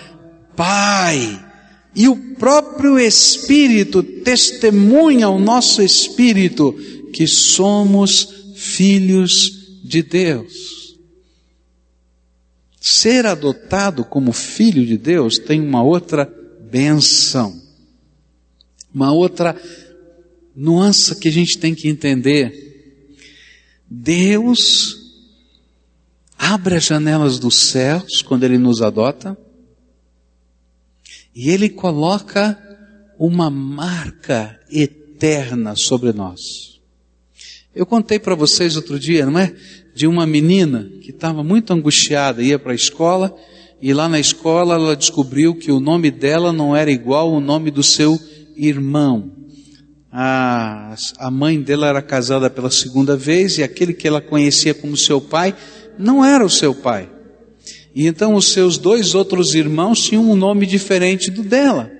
Pai. 0.59 1.47
E 1.95 2.09
o 2.09 2.35
próprio 2.35 2.99
Espírito 2.99 4.03
testemunha 4.03 5.27
ao 5.27 5.39
nosso 5.39 5.81
espírito 5.81 6.73
que 7.13 7.29
somos 7.29 8.29
filhos 8.57 9.79
de 9.85 10.03
Deus. 10.03 10.99
Ser 12.81 13.25
adotado 13.25 14.05
como 14.05 14.33
filho 14.33 14.85
de 14.85 14.99
Deus 14.99 15.39
tem 15.39 15.61
uma 15.61 15.83
outra 15.83 16.29
benção, 16.69 17.63
uma 18.93 19.13
outra 19.13 19.57
nuance 20.57 21.15
que 21.15 21.29
a 21.29 21.33
gente 21.33 21.57
tem 21.57 21.73
que 21.73 21.89
entender. 21.89 23.07
Deus 23.89 24.97
abre 26.37 26.75
as 26.75 26.85
janelas 26.85 27.39
dos 27.39 27.69
céus 27.69 28.23
quando 28.23 28.43
Ele 28.43 28.59
nos 28.59 28.83
adota, 28.83 29.39
e 31.39 31.51
Ele 31.51 31.69
coloca 31.69 32.59
uma 33.17 33.49
marca 33.49 34.59
eterna 34.69 35.77
sobre 35.77 36.13
nós. 36.13 36.81
Eu 37.73 37.87
contei 37.87 38.19
para 38.19 38.35
vocês 38.35 38.75
outro 38.75 38.99
dia, 38.99 39.25
não 39.25 39.39
é? 39.39 39.55
De 39.95 40.09
uma 40.09 40.27
menina 40.27 40.91
que 41.01 41.11
estava 41.11 41.45
muito 41.45 41.73
angustiada, 41.73 42.43
ia 42.43 42.59
para 42.59 42.73
a 42.73 42.75
escola, 42.75 43.33
e 43.81 43.93
lá 43.93 44.09
na 44.09 44.19
escola 44.19 44.75
ela 44.75 44.97
descobriu 44.97 45.55
que 45.55 45.71
o 45.71 45.79
nome 45.79 46.11
dela 46.11 46.53
não 46.53 46.75
era 46.75 46.91
igual 46.91 47.33
ao 47.33 47.41
nome 47.41 47.71
do 47.71 47.85
seu 47.85 48.19
irmão. 48.57 49.31
A, 50.11 50.97
a 51.21 51.31
mãe 51.31 51.63
dela 51.63 51.87
era 51.87 52.03
casada 52.03 52.51
pela 52.51 52.69
segunda 52.73 53.17
vez 53.17 53.59
e 53.59 53.63
aquele 53.63 53.95
que 53.95 54.09
ela 54.09 54.21
conhecia 54.21 54.75
como 54.75 54.97
seu 54.97 55.21
pai 55.21 55.55
não 55.97 56.25
era 56.25 56.45
o 56.45 56.51
seu 56.51 56.75
pai. 56.75 57.09
E 57.95 58.07
então 58.07 58.35
os 58.35 58.53
seus 58.53 58.79
dois 58.79 59.15
outros 59.15 59.55
irmãos 59.55 60.03
tinham 60.03 60.31
um 60.31 60.37
nome 60.37 60.67
diferente 60.67 61.31
do 61.31 61.43
dela. 61.43 61.91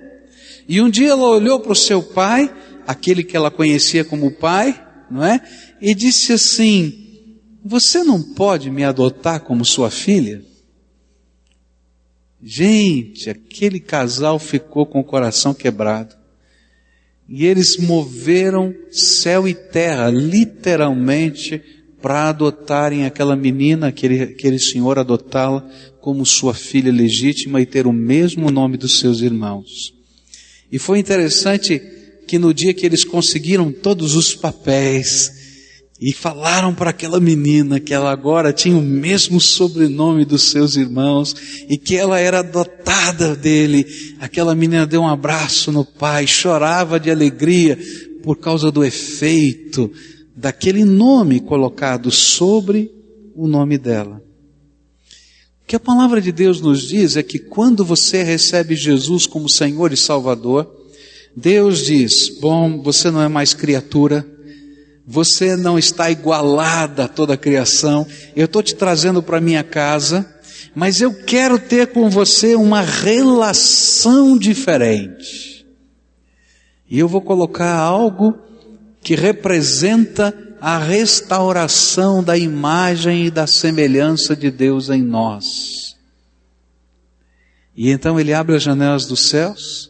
E 0.67 0.81
um 0.81 0.89
dia 0.89 1.09
ela 1.09 1.27
olhou 1.27 1.59
para 1.59 1.71
o 1.71 1.75
seu 1.75 2.01
pai, 2.01 2.53
aquele 2.85 3.23
que 3.23 3.35
ela 3.35 3.49
conhecia 3.49 4.05
como 4.05 4.31
pai, 4.31 4.79
não 5.09 5.23
é? 5.23 5.41
E 5.81 5.93
disse 5.95 6.33
assim: 6.33 6.93
Você 7.65 8.03
não 8.03 8.21
pode 8.21 8.69
me 8.69 8.83
adotar 8.83 9.41
como 9.41 9.65
sua 9.65 9.89
filha? 9.89 10.43
Gente, 12.41 13.29
aquele 13.29 13.79
casal 13.79 14.39
ficou 14.39 14.85
com 14.85 14.99
o 14.99 15.03
coração 15.03 15.53
quebrado. 15.53 16.15
E 17.27 17.45
eles 17.45 17.77
moveram 17.77 18.73
céu 18.91 19.47
e 19.47 19.53
terra, 19.53 20.09
literalmente, 20.09 21.61
para 22.01 22.29
adotarem 22.29 23.05
aquela 23.05 23.35
menina, 23.35 23.87
aquele, 23.87 24.21
aquele 24.21 24.59
senhor 24.59 24.97
adotá-la 24.97 25.67
como 25.99 26.25
sua 26.25 26.53
filha 26.53 26.91
legítima 26.91 27.61
e 27.61 27.65
ter 27.65 27.85
o 27.85 27.93
mesmo 27.93 28.49
nome 28.49 28.77
dos 28.77 28.99
seus 28.99 29.21
irmãos. 29.21 29.93
E 30.71 30.79
foi 30.79 30.99
interessante 30.99 31.81
que 32.27 32.37
no 32.37 32.53
dia 32.53 32.73
que 32.73 32.85
eles 32.85 33.03
conseguiram 33.03 33.71
todos 33.71 34.15
os 34.15 34.35
papéis 34.35 35.39
e 35.99 36.13
falaram 36.13 36.73
para 36.73 36.91
aquela 36.91 37.19
menina 37.19 37.79
que 37.79 37.93
ela 37.93 38.11
agora 38.11 38.53
tinha 38.53 38.77
o 38.77 38.81
mesmo 38.81 39.41
sobrenome 39.41 40.23
dos 40.23 40.43
seus 40.43 40.77
irmãos 40.77 41.35
e 41.67 41.77
que 41.77 41.97
ela 41.97 42.17
era 42.19 42.39
adotada 42.39 43.35
dele, 43.35 43.85
aquela 44.19 44.55
menina 44.55 44.87
deu 44.87 45.01
um 45.01 45.07
abraço 45.07 45.71
no 45.71 45.83
pai, 45.83 46.25
chorava 46.25 46.99
de 46.99 47.11
alegria 47.11 47.77
por 48.23 48.37
causa 48.37 48.71
do 48.71 48.85
efeito 48.85 49.91
daquele 50.39 50.85
nome 50.85 51.41
colocado 51.41 52.09
sobre 52.09 52.89
o 53.35 53.45
nome 53.45 53.77
dela. 53.77 54.23
O 55.61 55.65
que 55.67 55.75
a 55.75 55.79
palavra 55.79 56.21
de 56.21 56.31
Deus 56.31 56.61
nos 56.61 56.87
diz 56.87 57.17
é 57.17 57.23
que 57.23 57.37
quando 57.37 57.83
você 57.83 58.23
recebe 58.23 58.73
Jesus 58.73 59.27
como 59.27 59.49
Senhor 59.49 59.91
e 59.91 59.97
Salvador, 59.97 60.73
Deus 61.35 61.85
diz: 61.85 62.39
Bom, 62.39 62.81
você 62.81 63.11
não 63.11 63.21
é 63.21 63.27
mais 63.27 63.53
criatura, 63.53 64.25
você 65.05 65.57
não 65.57 65.77
está 65.77 66.09
igualada 66.09 67.03
a 67.03 67.07
toda 67.09 67.33
a 67.33 67.37
criação, 67.37 68.07
eu 68.33 68.45
estou 68.45 68.63
te 68.63 68.75
trazendo 68.75 69.21
para 69.21 69.41
minha 69.41 69.63
casa, 69.63 70.25
mas 70.73 71.01
eu 71.01 71.13
quero 71.13 71.59
ter 71.59 71.87
com 71.87 72.09
você 72.09 72.55
uma 72.55 72.81
relação 72.81 74.37
diferente. 74.37 75.65
E 76.89 76.97
eu 76.97 77.09
vou 77.09 77.21
colocar 77.21 77.75
algo 77.75 78.48
que 79.01 79.15
representa 79.15 80.35
a 80.61 80.77
restauração 80.77 82.23
da 82.23 82.37
imagem 82.37 83.25
e 83.27 83.31
da 83.31 83.47
semelhança 83.47 84.35
de 84.35 84.51
Deus 84.51 84.89
em 84.89 85.01
nós. 85.01 85.95
E 87.75 87.89
então 87.91 88.19
ele 88.19 88.33
abre 88.33 88.55
as 88.55 88.63
janelas 88.63 89.05
dos 89.05 89.29
céus 89.29 89.89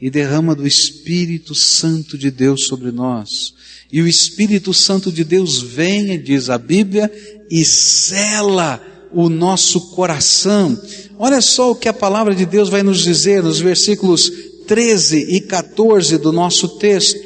e 0.00 0.10
derrama 0.10 0.54
do 0.54 0.66
Espírito 0.66 1.54
Santo 1.54 2.16
de 2.16 2.30
Deus 2.30 2.66
sobre 2.66 2.90
nós. 2.90 3.54
E 3.92 4.00
o 4.00 4.08
Espírito 4.08 4.72
Santo 4.72 5.12
de 5.12 5.22
Deus 5.22 5.60
vem, 5.60 6.20
diz 6.20 6.50
a 6.50 6.58
Bíblia, 6.58 7.12
e 7.50 7.64
cela 7.64 8.82
o 9.12 9.28
nosso 9.28 9.92
coração. 9.92 10.80
Olha 11.18 11.40
só 11.40 11.70
o 11.70 11.76
que 11.76 11.88
a 11.88 11.94
palavra 11.94 12.34
de 12.34 12.44
Deus 12.44 12.68
vai 12.68 12.82
nos 12.82 12.98
dizer 12.98 13.42
nos 13.42 13.60
versículos 13.60 14.30
13 14.66 15.36
e 15.36 15.40
14 15.40 16.18
do 16.18 16.32
nosso 16.32 16.68
texto. 16.78 17.25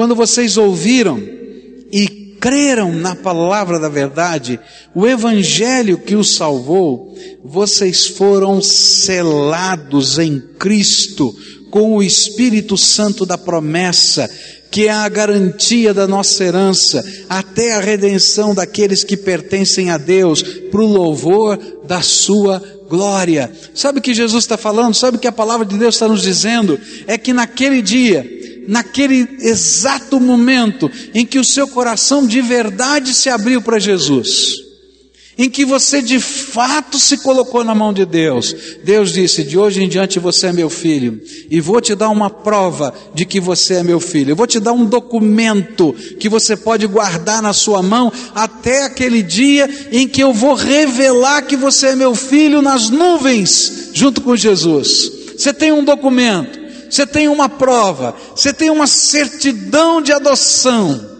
Quando 0.00 0.14
vocês 0.14 0.56
ouviram 0.56 1.22
e 1.92 2.08
creram 2.40 2.90
na 2.90 3.14
palavra 3.14 3.78
da 3.78 3.90
verdade, 3.90 4.58
o 4.94 5.06
evangelho 5.06 5.98
que 5.98 6.16
os 6.16 6.36
salvou, 6.36 7.14
vocês 7.44 8.06
foram 8.06 8.62
selados 8.62 10.18
em 10.18 10.40
Cristo 10.58 11.36
com 11.70 11.96
o 11.96 12.02
Espírito 12.02 12.78
Santo 12.78 13.26
da 13.26 13.36
promessa, 13.36 14.26
que 14.70 14.86
é 14.86 14.90
a 14.90 15.06
garantia 15.06 15.92
da 15.92 16.08
nossa 16.08 16.44
herança, 16.44 17.04
até 17.28 17.74
a 17.74 17.80
redenção 17.80 18.54
daqueles 18.54 19.04
que 19.04 19.18
pertencem 19.18 19.90
a 19.90 19.98
Deus, 19.98 20.42
para 20.42 20.80
o 20.80 20.90
louvor 20.90 21.58
da 21.84 22.00
sua 22.00 22.58
glória. 22.88 23.52
Sabe 23.74 23.98
o 23.98 24.02
que 24.02 24.14
Jesus 24.14 24.44
está 24.44 24.56
falando? 24.56 24.94
Sabe 24.94 25.18
o 25.18 25.20
que 25.20 25.28
a 25.28 25.32
palavra 25.32 25.66
de 25.66 25.76
Deus 25.76 25.94
está 25.94 26.08
nos 26.08 26.22
dizendo? 26.22 26.80
É 27.06 27.18
que 27.18 27.34
naquele 27.34 27.82
dia, 27.82 28.39
naquele 28.68 29.28
exato 29.40 30.20
momento 30.20 30.90
em 31.14 31.24
que 31.24 31.38
o 31.38 31.44
seu 31.44 31.66
coração 31.68 32.26
de 32.26 32.40
verdade 32.40 33.14
se 33.14 33.28
abriu 33.28 33.60
para 33.62 33.78
Jesus, 33.78 34.56
em 35.38 35.48
que 35.48 35.64
você 35.64 36.02
de 36.02 36.20
fato 36.20 36.98
se 36.98 37.18
colocou 37.18 37.64
na 37.64 37.74
mão 37.74 37.92
de 37.92 38.04
Deus. 38.04 38.54
Deus 38.84 39.12
disse: 39.12 39.42
De 39.42 39.56
hoje 39.56 39.82
em 39.82 39.88
diante 39.88 40.18
você 40.18 40.48
é 40.48 40.52
meu 40.52 40.68
filho, 40.68 41.20
e 41.50 41.60
vou 41.60 41.80
te 41.80 41.94
dar 41.94 42.10
uma 42.10 42.28
prova 42.28 42.92
de 43.14 43.24
que 43.24 43.40
você 43.40 43.74
é 43.74 43.82
meu 43.82 44.00
filho. 44.00 44.32
Eu 44.32 44.36
vou 44.36 44.46
te 44.46 44.60
dar 44.60 44.72
um 44.72 44.84
documento 44.84 45.94
que 46.18 46.28
você 46.28 46.56
pode 46.56 46.86
guardar 46.86 47.40
na 47.40 47.52
sua 47.52 47.82
mão 47.82 48.12
até 48.34 48.84
aquele 48.84 49.22
dia 49.22 49.68
em 49.90 50.06
que 50.06 50.22
eu 50.22 50.32
vou 50.32 50.54
revelar 50.54 51.42
que 51.42 51.56
você 51.56 51.88
é 51.88 51.96
meu 51.96 52.14
filho 52.14 52.60
nas 52.60 52.90
nuvens, 52.90 53.90
junto 53.94 54.20
com 54.20 54.36
Jesus. 54.36 55.10
Você 55.38 55.54
tem 55.54 55.72
um 55.72 55.82
documento. 55.82 56.59
Você 56.90 57.06
tem 57.06 57.28
uma 57.28 57.48
prova, 57.48 58.12
você 58.34 58.52
tem 58.52 58.70
uma 58.70 58.86
certidão 58.86 60.02
de 60.02 60.12
adoção. 60.12 61.18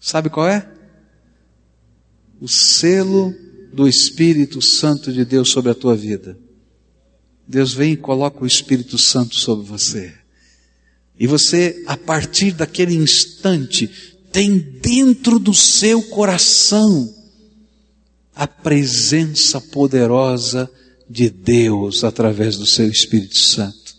Sabe 0.00 0.30
qual 0.30 0.48
é? 0.48 0.66
O 2.40 2.48
selo 2.48 3.34
do 3.72 3.86
Espírito 3.86 4.62
Santo 4.62 5.12
de 5.12 5.24
Deus 5.24 5.50
sobre 5.50 5.70
a 5.70 5.74
tua 5.74 5.94
vida. 5.94 6.38
Deus 7.46 7.74
vem 7.74 7.92
e 7.92 7.96
coloca 7.96 8.42
o 8.42 8.46
Espírito 8.46 8.96
Santo 8.96 9.34
sobre 9.34 9.66
você. 9.66 10.14
E 11.18 11.26
você, 11.26 11.82
a 11.86 11.96
partir 11.96 12.52
daquele 12.52 12.94
instante, 12.94 13.88
tem 14.32 14.58
dentro 14.58 15.38
do 15.38 15.52
seu 15.52 16.02
coração 16.02 17.12
a 18.34 18.46
presença 18.46 19.60
poderosa 19.60 20.70
de 21.08 21.30
Deus 21.30 22.04
através 22.04 22.56
do 22.56 22.66
seu 22.66 22.88
Espírito 22.88 23.38
Santo, 23.38 23.94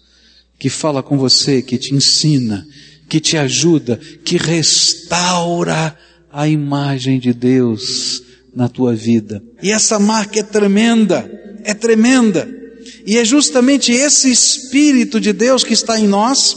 que 0.57 0.69
fala 0.69 1.01
com 1.01 1.17
você, 1.17 1.61
que 1.61 1.77
te 1.77 1.93
ensina, 1.93 2.67
que 3.07 3.19
te 3.19 3.37
ajuda, 3.37 3.99
que 4.23 4.37
restaura 4.37 5.97
a 6.31 6.47
imagem 6.47 7.19
de 7.19 7.33
Deus 7.33 8.21
na 8.55 8.69
tua 8.69 8.93
vida. 8.93 9.41
E 9.63 9.71
essa 9.71 9.97
marca 9.97 10.39
é 10.39 10.43
tremenda, 10.43 11.29
é 11.63 11.73
tremenda. 11.73 12.47
E 13.05 13.17
é 13.17 13.25
justamente 13.25 13.91
esse 13.91 14.29
Espírito 14.29 15.19
de 15.19 15.33
Deus 15.33 15.63
que 15.63 15.73
está 15.73 15.99
em 15.99 16.07
nós, 16.07 16.55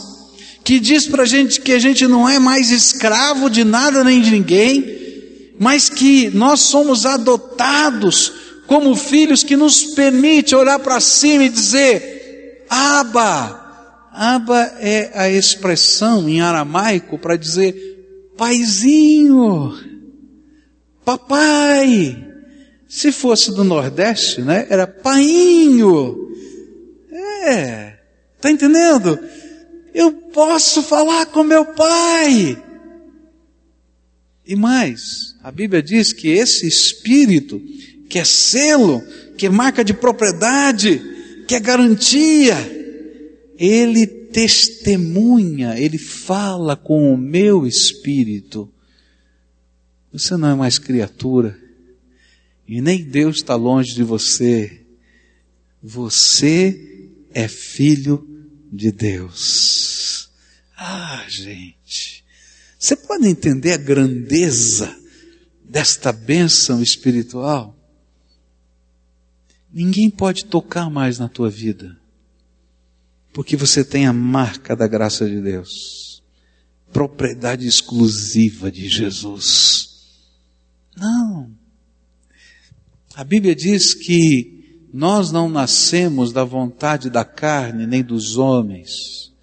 que 0.63 0.79
diz 0.79 1.07
para 1.07 1.23
a 1.23 1.25
gente 1.25 1.59
que 1.59 1.71
a 1.71 1.79
gente 1.79 2.07
não 2.07 2.27
é 2.27 2.39
mais 2.39 2.71
escravo 2.71 3.49
de 3.49 3.63
nada 3.63 4.03
nem 4.03 4.21
de 4.21 4.31
ninguém, 4.31 4.85
mas 5.59 5.89
que 5.89 6.29
nós 6.29 6.61
somos 6.61 7.05
adotados 7.05 8.42
como 8.67 8.95
filhos 8.95 9.43
que 9.43 9.55
nos 9.55 9.83
permite 9.87 10.55
olhar 10.55 10.79
para 10.79 10.99
cima 10.99 11.45
e 11.45 11.49
dizer: 11.49 12.65
Aba. 12.69 13.61
Aba 14.11 14.61
é 14.79 15.11
a 15.15 15.29
expressão 15.29 16.29
em 16.29 16.39
aramaico 16.39 17.17
para 17.17 17.35
dizer 17.35 17.93
paizinho, 18.37 19.73
papai. 21.03 22.31
Se 22.87 23.11
fosse 23.11 23.51
do 23.51 23.63
Nordeste, 23.63 24.41
né, 24.41 24.67
era 24.69 24.85
painho. 24.85 26.31
É, 27.45 27.97
tá 28.39 28.51
entendendo? 28.51 29.19
Eu 29.93 30.11
posso 30.11 30.83
falar 30.83 31.25
com 31.27 31.43
meu 31.43 31.65
pai. 31.65 32.61
E 34.45 34.55
mais, 34.55 35.35
a 35.41 35.51
Bíblia 35.51 35.81
diz 35.81 36.13
que 36.13 36.27
esse 36.27 36.67
espírito 36.67 37.61
que 38.13 38.19
é 38.19 38.23
selo, 38.23 39.01
que 39.35 39.47
é 39.47 39.49
marca 39.49 39.83
de 39.83 39.91
propriedade, 39.91 41.01
que 41.47 41.55
é 41.55 41.59
garantia. 41.59 42.55
Ele 43.57 44.05
testemunha, 44.05 45.79
ele 45.79 45.97
fala 45.97 46.75
com 46.75 47.11
o 47.11 47.17
meu 47.17 47.65
espírito. 47.65 48.71
Você 50.11 50.37
não 50.37 50.51
é 50.51 50.53
mais 50.53 50.77
criatura, 50.77 51.59
e 52.67 52.81
nem 52.81 53.03
Deus 53.03 53.37
está 53.37 53.55
longe 53.55 53.95
de 53.95 54.03
você. 54.03 54.81
Você 55.81 57.09
é 57.33 57.47
filho 57.47 58.27
de 58.71 58.91
Deus. 58.91 60.29
Ah, 60.77 61.25
gente, 61.27 62.23
você 62.77 62.95
pode 62.95 63.27
entender 63.27 63.71
a 63.71 63.77
grandeza 63.77 64.95
desta 65.63 66.11
bênção 66.11 66.79
espiritual? 66.79 67.79
Ninguém 69.73 70.09
pode 70.09 70.45
tocar 70.45 70.89
mais 70.89 71.17
na 71.17 71.27
tua 71.27 71.49
vida, 71.49 71.97
porque 73.33 73.55
você 73.55 73.83
tem 73.83 74.05
a 74.05 74.13
marca 74.13 74.75
da 74.75 74.87
graça 74.87 75.27
de 75.27 75.41
Deus, 75.41 76.21
propriedade 76.91 77.65
exclusiva 77.65 78.71
de 78.71 78.87
Jesus. 78.87 79.89
Não. 80.95 81.49
A 83.15 83.23
Bíblia 83.23 83.55
diz 83.55 83.95
que 83.95 84.53
nós 84.93 85.31
não 85.31 85.49
nascemos 85.49 86.31
da 86.31 86.43
vontade 86.43 87.09
da 87.09 87.25
carne 87.25 87.87
nem 87.87 88.03
dos 88.03 88.37
homens. 88.37 89.33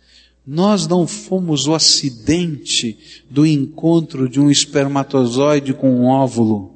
Nós 0.47 0.87
não 0.87 1.09
fomos 1.09 1.67
o 1.67 1.75
acidente 1.75 3.25
do 3.29 3.45
encontro 3.45 4.29
de 4.29 4.41
um 4.41 4.49
espermatozoide 4.49 5.75
com 5.75 5.91
um 5.93 6.05
óvulo. 6.05 6.70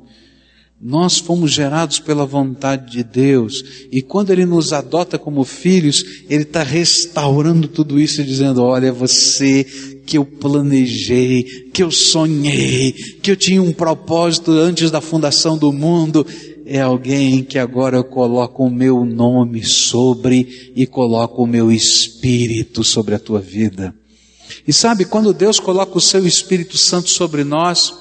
Nós 0.80 1.18
fomos 1.18 1.50
gerados 1.52 1.98
pela 1.98 2.26
vontade 2.26 2.90
de 2.90 3.02
Deus, 3.02 3.64
e 3.90 4.02
quando 4.02 4.30
Ele 4.30 4.44
nos 4.44 4.72
adota 4.72 5.18
como 5.18 5.44
filhos, 5.44 6.04
Ele 6.28 6.42
está 6.42 6.62
restaurando 6.62 7.68
tudo 7.68 7.98
isso 7.98 8.20
e 8.20 8.24
dizendo: 8.24 8.62
Olha, 8.62 8.92
você 8.92 9.64
que 10.04 10.18
eu 10.18 10.24
planejei, 10.24 11.44
que 11.72 11.82
eu 11.82 11.90
sonhei, 11.90 12.92
que 12.92 13.30
eu 13.30 13.36
tinha 13.36 13.62
um 13.62 13.72
propósito 13.72 14.50
antes 14.50 14.90
da 14.90 15.00
fundação 15.00 15.56
do 15.56 15.72
mundo, 15.72 16.26
é 16.66 16.80
alguém 16.80 17.42
que 17.42 17.58
agora 17.58 17.96
eu 17.96 18.04
coloco 18.04 18.64
o 18.64 18.70
meu 18.70 19.04
nome 19.04 19.64
sobre 19.64 20.72
e 20.74 20.86
coloco 20.86 21.42
o 21.42 21.46
meu 21.46 21.70
espírito 21.70 22.82
sobre 22.82 23.14
a 23.14 23.18
tua 23.18 23.40
vida. 23.40 23.94
E 24.66 24.72
sabe, 24.72 25.04
quando 25.04 25.32
Deus 25.32 25.58
coloca 25.58 25.96
o 25.96 26.00
seu 26.00 26.26
Espírito 26.26 26.76
Santo 26.76 27.08
sobre 27.10 27.44
nós, 27.44 27.92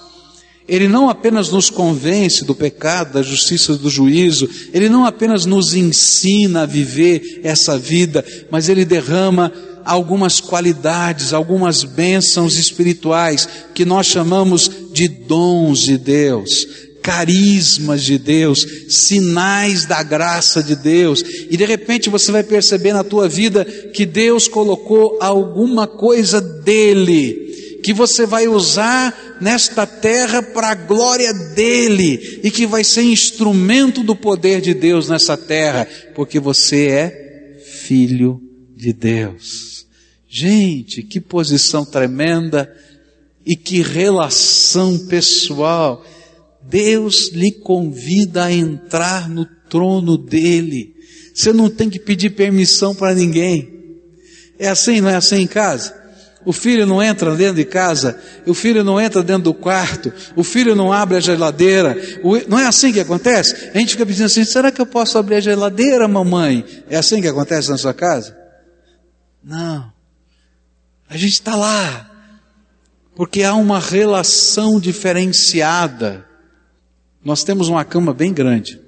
ele 0.67 0.87
não 0.87 1.09
apenas 1.09 1.49
nos 1.49 1.69
convence 1.69 2.45
do 2.45 2.55
pecado, 2.55 3.13
da 3.13 3.21
justiça 3.21 3.75
do 3.75 3.89
juízo, 3.89 4.49
ele 4.73 4.87
não 4.87 5.05
apenas 5.05 5.45
nos 5.45 5.73
ensina 5.73 6.61
a 6.63 6.65
viver 6.65 7.41
essa 7.43 7.77
vida, 7.77 8.23
mas 8.49 8.69
ele 8.69 8.85
derrama 8.85 9.51
algumas 9.83 10.39
qualidades, 10.39 11.33
algumas 11.33 11.83
bênçãos 11.83 12.57
espirituais 12.57 13.47
que 13.73 13.83
nós 13.83 14.07
chamamos 14.07 14.71
de 14.93 15.09
dons 15.09 15.79
de 15.79 15.97
Deus, 15.97 16.65
carismas 17.01 18.01
de 18.01 18.17
Deus, 18.17 18.65
sinais 18.87 19.85
da 19.85 20.01
graça 20.01 20.63
de 20.63 20.77
Deus. 20.77 21.21
E 21.49 21.57
de 21.57 21.65
repente 21.65 22.09
você 22.09 22.31
vai 22.31 22.43
perceber 22.43 22.93
na 22.93 23.03
tua 23.03 23.27
vida 23.27 23.65
que 23.65 24.05
Deus 24.05 24.47
colocou 24.47 25.17
alguma 25.19 25.85
coisa 25.85 26.39
dele 26.39 27.43
que 27.83 27.93
você 27.93 28.25
vai 28.25 28.47
usar 28.47 29.37
nesta 29.41 29.85
terra 29.85 30.41
para 30.41 30.69
a 30.69 30.75
glória 30.75 31.33
dele 31.33 32.39
e 32.41 32.49
que 32.49 32.65
vai 32.65 32.81
ser 32.81 33.03
instrumento 33.03 34.01
do 34.01 34.15
poder 34.15 34.61
de 34.61 34.73
Deus 34.73 35.09
nessa 35.09 35.35
terra, 35.35 35.85
porque 36.15 36.39
você 36.39 36.87
é 36.87 37.59
filho 37.83 38.41
de 38.73 38.93
Deus. 38.93 39.85
Gente, 40.29 41.03
que 41.03 41.19
posição 41.19 41.85
tremenda 41.85 42.73
e 43.45 43.55
que 43.55 43.81
relação 43.81 44.97
pessoal. 45.07 46.05
Deus 46.61 47.31
lhe 47.33 47.51
convida 47.51 48.45
a 48.45 48.51
entrar 48.51 49.29
no 49.29 49.45
trono 49.69 50.17
dele. 50.17 50.95
Você 51.35 51.51
não 51.51 51.69
tem 51.69 51.89
que 51.89 51.99
pedir 51.99 52.29
permissão 52.29 52.95
para 52.95 53.13
ninguém. 53.13 53.69
É 54.57 54.69
assim, 54.69 55.01
não 55.01 55.09
é 55.09 55.15
assim 55.15 55.41
em 55.41 55.47
casa? 55.47 56.02
O 56.45 56.51
filho 56.51 56.85
não 56.85 57.01
entra 57.01 57.35
dentro 57.35 57.55
de 57.55 57.65
casa, 57.65 58.19
o 58.45 58.53
filho 58.53 58.83
não 58.83 58.99
entra 58.99 59.23
dentro 59.23 59.43
do 59.43 59.53
quarto, 59.53 60.11
o 60.35 60.43
filho 60.43 60.75
não 60.75 60.91
abre 60.91 61.17
a 61.17 61.19
geladeira. 61.19 61.95
Não 62.47 62.59
é 62.59 62.65
assim 62.65 62.91
que 62.91 62.99
acontece? 62.99 63.71
A 63.73 63.77
gente 63.77 63.91
fica 63.91 64.05
pedindo 64.05 64.25
assim: 64.25 64.43
será 64.43 64.71
que 64.71 64.81
eu 64.81 64.85
posso 64.85 65.17
abrir 65.17 65.35
a 65.35 65.39
geladeira, 65.39 66.07
mamãe? 66.07 66.65
É 66.89 66.97
assim 66.97 67.21
que 67.21 67.27
acontece 67.27 67.69
na 67.69 67.77
sua 67.77 67.93
casa? 67.93 68.37
Não. 69.43 69.91
A 71.09 71.15
gente 71.15 71.33
está 71.33 71.55
lá, 71.55 72.09
porque 73.15 73.43
há 73.43 73.53
uma 73.53 73.79
relação 73.79 74.79
diferenciada. 74.79 76.25
Nós 77.23 77.43
temos 77.43 77.69
uma 77.69 77.85
cama 77.85 78.13
bem 78.13 78.33
grande. 78.33 78.82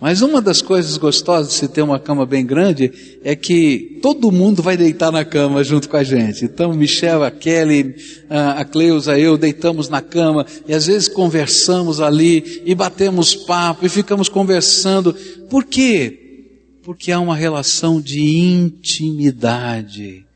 Mas 0.00 0.22
uma 0.22 0.42
das 0.42 0.60
coisas 0.60 0.98
gostosas 0.98 1.52
de 1.52 1.58
se 1.58 1.68
ter 1.68 1.80
uma 1.80 1.98
cama 1.98 2.26
bem 2.26 2.44
grande 2.44 2.92
é 3.22 3.34
que 3.34 3.98
todo 4.02 4.30
mundo 4.30 4.62
vai 4.62 4.76
deitar 4.76 5.10
na 5.10 5.24
cama 5.24 5.64
junto 5.64 5.88
com 5.88 5.96
a 5.96 6.04
gente. 6.04 6.44
Então, 6.44 6.74
Michel, 6.74 7.22
a 7.22 7.30
Kelly, 7.30 7.94
a 8.28 8.64
Cleusa, 8.64 9.18
eu 9.18 9.38
deitamos 9.38 9.88
na 9.88 10.02
cama 10.02 10.44
e 10.68 10.74
às 10.74 10.86
vezes 10.86 11.08
conversamos 11.08 12.00
ali 12.00 12.62
e 12.66 12.74
batemos 12.74 13.34
papo 13.34 13.86
e 13.86 13.88
ficamos 13.88 14.28
conversando. 14.28 15.14
Por 15.48 15.64
quê? 15.64 16.20
Porque 16.82 17.10
há 17.10 17.18
uma 17.18 17.36
relação 17.36 18.00
de 18.00 18.20
intimidade. 18.20 20.26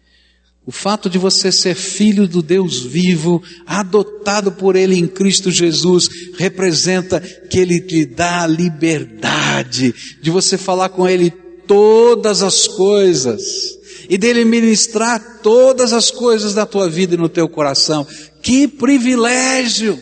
O 0.68 0.70
fato 0.70 1.08
de 1.08 1.16
você 1.16 1.50
ser 1.50 1.74
filho 1.74 2.28
do 2.28 2.42
Deus 2.42 2.80
vivo, 2.80 3.42
adotado 3.64 4.52
por 4.52 4.76
Ele 4.76 4.96
em 4.96 5.08
Cristo 5.08 5.50
Jesus, 5.50 6.10
representa 6.36 7.18
que 7.22 7.58
Ele 7.58 7.80
te 7.80 8.04
dá 8.04 8.42
a 8.42 8.46
liberdade 8.46 9.94
de 10.20 10.30
você 10.30 10.58
falar 10.58 10.90
com 10.90 11.08
Ele 11.08 11.30
todas 11.66 12.42
as 12.42 12.68
coisas 12.68 13.78
e 14.10 14.18
dele 14.18 14.44
ministrar 14.44 15.40
todas 15.42 15.94
as 15.94 16.10
coisas 16.10 16.52
da 16.52 16.66
tua 16.66 16.86
vida 16.86 17.14
e 17.14 17.18
no 17.18 17.30
teu 17.30 17.48
coração. 17.48 18.06
Que 18.42 18.68
privilégio! 18.68 19.98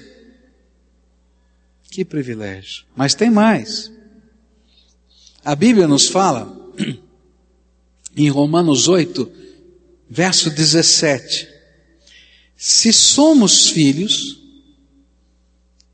Que 1.92 2.04
privilégio. 2.04 2.84
Mas 2.96 3.14
tem 3.14 3.30
mais. 3.30 3.92
A 5.44 5.54
Bíblia 5.54 5.86
nos 5.86 6.08
fala 6.08 6.52
em 8.16 8.28
Romanos 8.28 8.88
8, 8.88 9.45
verso 10.08 10.50
17. 10.50 11.48
Se 12.56 12.92
somos 12.92 13.70
filhos, 13.70 14.40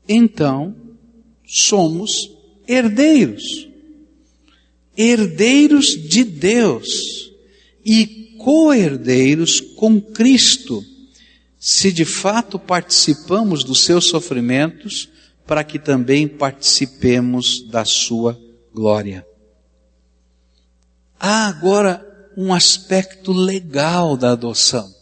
então 0.07 0.75
somos 1.45 2.31
herdeiros. 2.67 3.43
Herdeiros 4.95 5.87
de 5.87 6.23
Deus 6.23 7.31
e 7.83 8.35
co-herdeiros 8.37 9.59
com 9.59 9.99
Cristo, 9.99 10.83
se 11.59 11.91
de 11.91 12.05
fato 12.05 12.59
participamos 12.59 13.63
dos 13.63 13.83
seus 13.83 14.09
sofrimentos, 14.09 15.09
para 15.45 15.63
que 15.63 15.77
também 15.77 16.27
participemos 16.27 17.67
da 17.69 17.83
sua 17.83 18.39
glória. 18.73 19.25
Há 21.19 21.47
agora 21.47 22.12
um 22.37 22.53
aspecto 22.53 23.31
legal 23.31 24.17
da 24.17 24.31
adoção. 24.31 24.93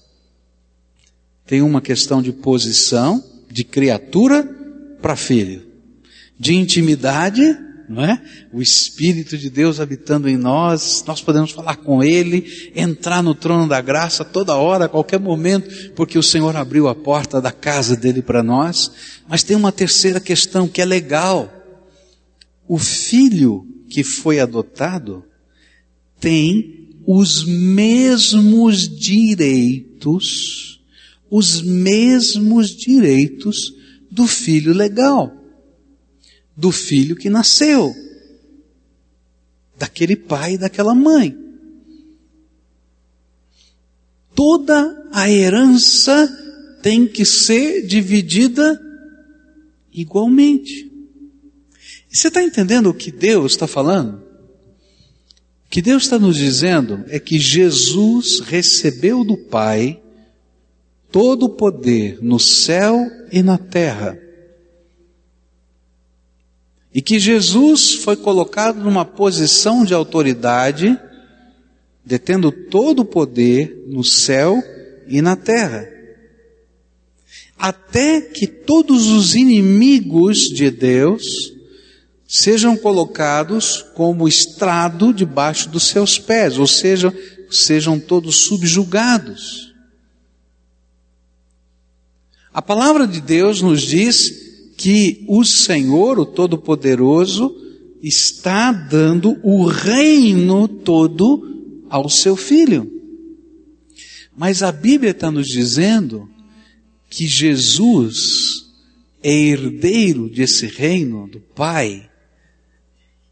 Tem 1.45 1.61
uma 1.61 1.81
questão 1.81 2.21
de 2.21 2.31
posição, 2.31 3.23
de 3.49 3.63
criatura 3.63 4.43
para 5.01 5.15
filho, 5.15 5.65
de 6.39 6.53
intimidade, 6.53 7.41
não 7.89 8.03
é? 8.03 8.21
O 8.53 8.61
Espírito 8.61 9.37
de 9.37 9.49
Deus 9.49 9.79
habitando 9.79 10.29
em 10.29 10.37
nós, 10.37 11.03
nós 11.05 11.21
podemos 11.21 11.51
falar 11.51 11.75
com 11.75 12.01
Ele, 12.01 12.71
entrar 12.73 13.21
no 13.21 13.35
trono 13.35 13.67
da 13.67 13.81
graça 13.81 14.23
toda 14.23 14.55
hora, 14.55 14.85
a 14.85 14.89
qualquer 14.89 15.19
momento, 15.19 15.91
porque 15.93 16.17
o 16.17 16.23
Senhor 16.23 16.55
abriu 16.55 16.87
a 16.87 16.95
porta 16.95 17.41
da 17.41 17.51
casa 17.51 17.97
dele 17.97 18.21
para 18.21 18.41
nós. 18.41 18.91
Mas 19.27 19.43
tem 19.43 19.57
uma 19.57 19.71
terceira 19.73 20.21
questão 20.21 20.67
que 20.69 20.81
é 20.81 20.85
legal. 20.85 21.51
O 22.65 22.77
filho 22.77 23.67
que 23.89 24.03
foi 24.03 24.39
adotado 24.39 25.25
tem 26.17 26.90
os 27.05 27.43
mesmos 27.45 28.87
direitos, 28.87 30.81
os 31.29 31.61
mesmos 31.61 32.75
direitos 32.75 33.73
do 34.09 34.27
filho 34.27 34.73
legal, 34.73 35.35
do 36.55 36.71
filho 36.71 37.15
que 37.15 37.29
nasceu, 37.29 37.93
daquele 39.77 40.15
pai 40.15 40.53
e 40.53 40.57
daquela 40.57 40.93
mãe. 40.93 41.37
Toda 44.35 45.09
a 45.11 45.29
herança 45.29 46.27
tem 46.81 47.07
que 47.07 47.25
ser 47.25 47.85
dividida 47.85 48.79
igualmente. 49.93 50.91
Você 52.09 52.27
está 52.27 52.43
entendendo 52.43 52.89
o 52.89 52.93
que 52.93 53.11
Deus 53.11 53.53
está 53.53 53.67
falando? 53.67 54.30
Que 55.71 55.81
Deus 55.81 56.03
está 56.03 56.19
nos 56.19 56.35
dizendo 56.35 57.05
é 57.07 57.17
que 57.17 57.39
Jesus 57.39 58.41
recebeu 58.41 59.23
do 59.23 59.37
Pai 59.37 60.01
todo 61.09 61.43
o 61.43 61.49
poder 61.49 62.19
no 62.21 62.37
céu 62.37 63.09
e 63.31 63.41
na 63.41 63.57
terra. 63.57 64.19
E 66.93 67.01
que 67.01 67.17
Jesus 67.17 67.93
foi 67.93 68.17
colocado 68.17 68.83
numa 68.83 69.05
posição 69.05 69.85
de 69.85 69.93
autoridade, 69.93 70.99
detendo 72.03 72.51
todo 72.51 73.03
o 73.03 73.05
poder 73.05 73.85
no 73.87 74.03
céu 74.03 74.61
e 75.07 75.21
na 75.21 75.37
terra. 75.37 75.87
Até 77.57 78.19
que 78.19 78.45
todos 78.45 79.07
os 79.07 79.35
inimigos 79.35 80.49
de 80.49 80.69
Deus 80.69 81.23
sejam 82.33 82.77
colocados 82.77 83.85
como 83.93 84.25
estrado 84.25 85.13
debaixo 85.13 85.67
dos 85.67 85.87
seus 85.87 86.17
pés, 86.17 86.57
ou 86.57 86.65
seja, 86.65 87.13
sejam 87.49 87.99
todos 87.99 88.45
subjugados. 88.45 89.73
A 92.53 92.61
palavra 92.61 93.05
de 93.05 93.19
Deus 93.19 93.61
nos 93.61 93.81
diz 93.81 94.73
que 94.77 95.25
o 95.27 95.43
Senhor, 95.43 96.17
o 96.19 96.25
Todo-Poderoso, 96.25 97.53
está 98.01 98.71
dando 98.71 99.37
o 99.43 99.65
reino 99.65 100.69
todo 100.69 101.83
ao 101.89 102.09
seu 102.09 102.37
filho. 102.37 102.89
Mas 104.37 104.63
a 104.63 104.71
Bíblia 104.71 105.11
está 105.11 105.29
nos 105.29 105.47
dizendo 105.47 106.29
que 107.09 107.27
Jesus 107.27 108.67
é 109.21 109.33
herdeiro 109.33 110.29
desse 110.29 110.65
reino 110.65 111.27
do 111.27 111.41
Pai 111.41 112.09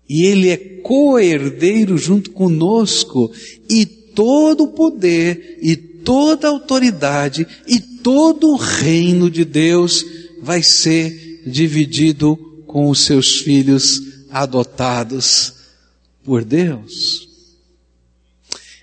e 0.10 0.26
ele 0.26 0.50
é 0.50 0.58
co-herdeiro 0.58 1.96
junto 1.98 2.32
conosco, 2.32 3.32
e 3.70 3.86
todo 3.86 4.64
o 4.64 4.70
poder, 4.70 5.60
e 5.62 5.76
toda 5.76 6.48
a 6.48 6.52
autoridade, 6.52 7.48
e 7.68 7.80
todo 7.80 8.50
o 8.50 8.58
reino 8.58 9.30
de 9.30 9.46
Deus 9.46 10.04
vai 10.42 10.64
ser 10.64 11.44
dividido 11.46 12.36
com 12.66 12.90
os 12.90 13.06
seus 13.06 13.40
filhos 13.40 14.02
adotados 14.32 15.54
por 16.24 16.44
Deus. 16.44 17.28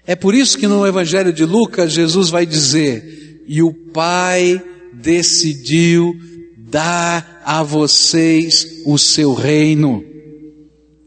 É 0.07 0.15
por 0.15 0.35
isso 0.35 0.57
que 0.57 0.69
no 0.69 0.87
Evangelho 0.87 1.33
de 1.33 1.45
Lucas 1.45 1.93
Jesus 1.93 2.31
vai 2.31 2.47
dizer: 2.47 3.43
E 3.49 3.63
o 3.63 3.73
Pai 3.73 4.63
decidiu 4.93 6.15
dar 6.57 7.43
a 7.45 7.63
vocês 7.63 8.83
o 8.85 8.97
seu 8.97 9.35
reino. 9.35 10.16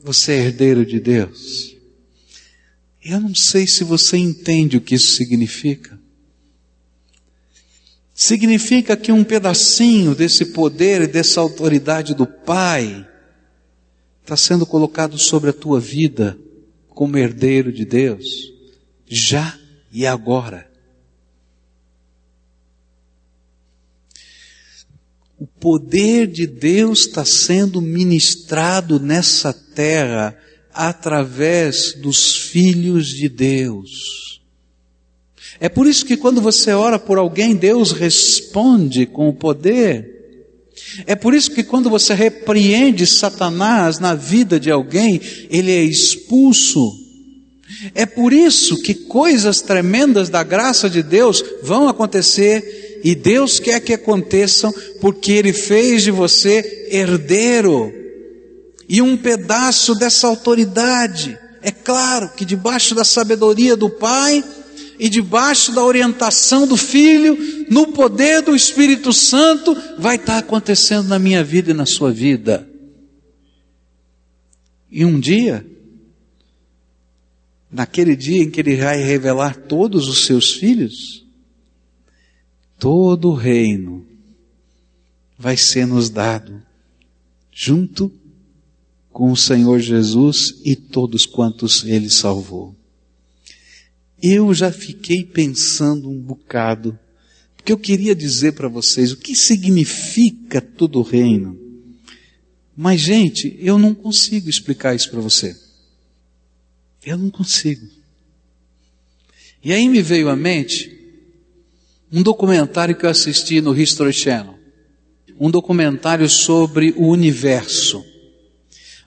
Você 0.10 0.32
é 0.32 0.38
herdeiro 0.38 0.84
de 0.84 1.00
Deus. 1.00 1.78
Eu 3.00 3.19
não 3.19 3.36
sei 3.36 3.67
se 3.67 3.84
você 3.84 4.17
entende 4.17 4.76
o 4.76 4.82
que 4.82 4.95
isso 4.95 5.15
significa. 5.15 6.00
Significa 8.12 8.98
que 8.98 9.12
um 9.12 9.24
pedacinho 9.24 10.15
desse 10.15 10.45
poder 10.45 11.04
e 11.04 11.08
dessa 11.08 11.39
autoridade 11.39 12.15
do 12.15 12.26
Pai 12.26 13.08
está 14.24 14.36
sendo 14.36 14.65
colocado 14.65 15.15
sobre 15.19 15.52
a 15.52 15.54
tua 15.54 15.80
vida 15.80 16.36
como 16.88 17.15
herdeiro 17.15 17.72
de 17.72 17.86
Deus, 17.86 18.52
já 19.08 19.60
e 19.91 20.08
agora. 20.08 20.68
Poder 25.60 26.28
de 26.28 26.48
Deus 26.48 27.02
está 27.02 27.26
sendo 27.26 27.82
ministrado 27.82 29.00
nessa 29.00 29.54
terra 29.54 30.38
através 30.74 31.93
dos 31.93 32.36
filhos 32.36 33.08
de 33.08 33.28
Deus. 33.28 34.41
É 35.60 35.67
por 35.67 35.88
isso 35.88 36.06
que 36.06 36.15
quando 36.15 36.39
você 36.39 36.72
ora 36.72 36.98
por 36.98 37.17
alguém, 37.17 37.56
Deus 37.56 37.91
responde 37.91 39.06
com 39.06 39.28
o 39.28 39.34
poder. 39.34 40.17
É 41.06 41.15
por 41.15 41.34
isso 41.34 41.52
que 41.52 41.63
quando 41.63 41.89
você 41.89 42.13
repreende 42.13 43.06
Satanás 43.06 44.00
na 44.00 44.15
vida 44.15 44.60
de 44.60 44.72
alguém, 44.72 45.19
ele 45.50 45.72
é 45.72 45.84
expulso. 45.84 46.93
É 47.93 48.06
por 48.06 48.34
isso 48.34 48.82
que 48.82 48.93
coisas 48.93 49.62
tremendas 49.62 50.30
da 50.30 50.43
graça 50.43 50.89
de 50.89 51.04
Deus 51.04 51.43
vão 51.62 51.88
acontecer 51.88 52.88
e 53.03 53.15
Deus 53.15 53.59
quer 53.59 53.79
que 53.79 53.93
aconteçam 53.93 54.73
porque 54.99 55.31
Ele 55.31 55.53
fez 55.53 56.03
de 56.03 56.12
você 56.12 56.88
herdeiro 56.91 57.93
e 58.88 59.01
um 59.01 59.15
pedaço 59.15 59.93
dessa 59.95 60.27
autoridade. 60.27 61.38
É 61.62 61.71
claro 61.71 62.29
que 62.29 62.43
debaixo 62.43 62.95
da 62.95 63.03
sabedoria 63.03 63.75
do 63.75 63.89
Pai 63.89 64.43
e 64.97 65.07
debaixo 65.07 65.71
da 65.71 65.83
orientação 65.83 66.67
do 66.67 66.75
Filho, 66.75 67.38
no 67.69 67.88
poder 67.88 68.41
do 68.41 68.55
Espírito 68.55 69.13
Santo, 69.13 69.77
vai 69.97 70.15
estar 70.15 70.39
acontecendo 70.39 71.07
na 71.07 71.19
minha 71.19 71.43
vida 71.43 71.71
e 71.71 71.73
na 71.73 71.85
sua 71.85 72.12
vida. 72.12 72.67
E 74.91 75.05
um 75.05 75.19
dia, 75.19 75.65
naquele 77.71 78.15
dia 78.15 78.43
em 78.43 78.49
que 78.49 78.59
Ele 78.59 78.75
vai 78.75 79.02
revelar 79.02 79.56
todos 79.56 80.08
os 80.08 80.25
seus 80.25 80.54
filhos, 80.54 81.29
todo 82.80 83.30
o 83.30 83.36
reino 83.36 84.08
vai 85.38 85.58
ser 85.58 85.86
nos 85.86 86.10
dado, 86.10 86.62
junto 87.52 88.12
com 89.12 89.32
o 89.32 89.38
Senhor 89.38 89.80
Jesus 89.80 90.62
e 90.63 90.75
todos 90.75 91.25
quantos 91.25 91.84
Ele 91.84 92.10
salvou. 92.10 92.73
Eu 94.21 94.54
já 94.54 94.71
fiquei 94.71 95.23
pensando 95.23 96.10
um 96.10 96.19
bocado, 96.19 96.98
porque 97.56 97.71
eu 97.71 97.77
queria 97.77 98.15
dizer 98.15 98.54
para 98.54 98.67
vocês 98.67 99.12
o 99.12 99.17
que 99.17 99.36
significa 99.36 100.62
todo 100.62 101.00
o 101.00 101.04
reino. 101.04 101.58
Mas, 102.75 103.02
gente, 103.02 103.58
eu 103.60 103.77
não 103.77 103.94
consigo 103.94 104.50
explicar 104.50 104.96
isso 104.96 105.10
para 105.10 105.19
você. 105.19 105.56
Eu 107.06 107.17
não 107.17 107.30
consigo. 107.30 107.88
E 109.62 109.73
aí 109.73 109.88
me 109.90 110.02
veio 110.02 110.30
à 110.30 110.36
mente 110.36 110.98
um 112.12 112.23
documentário 112.23 112.95
que 112.95 113.05
eu 113.05 113.10
assisti 113.10 113.62
no 113.62 113.79
History 113.79 114.13
Channel. 114.13 114.57
Um 115.39 115.51
documentário 115.51 116.27
sobre 116.27 116.93
o 116.97 117.07
universo. 117.07 118.03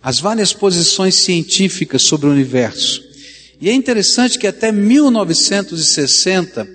As 0.03 0.21
várias 0.21 0.53
posições 0.53 1.17
científicas 1.17 2.03
sobre 2.03 2.27
o 2.27 2.31
universo. 2.31 3.03
E 3.61 3.69
é 3.69 3.73
interessante 3.73 4.39
que 4.39 4.47
até 4.47 4.73
1960, 4.73 6.69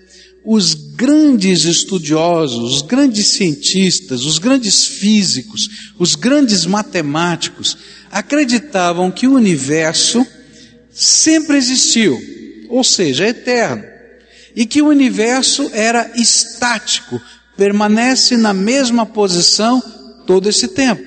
os 0.45 0.73
grandes 0.73 1.65
estudiosos, 1.65 2.75
os 2.75 2.82
grandes 2.82 3.28
cientistas, 3.28 4.25
os 4.25 4.38
grandes 4.38 4.86
físicos, 4.86 5.69
os 5.97 6.15
grandes 6.15 6.65
matemáticos 6.65 7.78
acreditavam 8.11 9.11
que 9.11 9.28
o 9.28 9.34
universo 9.34 10.25
sempre 10.91 11.57
existiu, 11.57 12.17
ou 12.69 12.84
seja, 12.84 13.25
é 13.25 13.30
eterno, 13.30 13.97
e 14.58 14.66
que 14.66 14.82
o 14.82 14.88
universo 14.88 15.70
era 15.72 16.14
estático, 16.16 17.22
permanece 17.55 18.36
na 18.36 18.55
mesma 18.55 19.05
posição 19.05 19.80
todo 20.26 20.49
esse 20.49 20.70
tempo. 20.70 21.03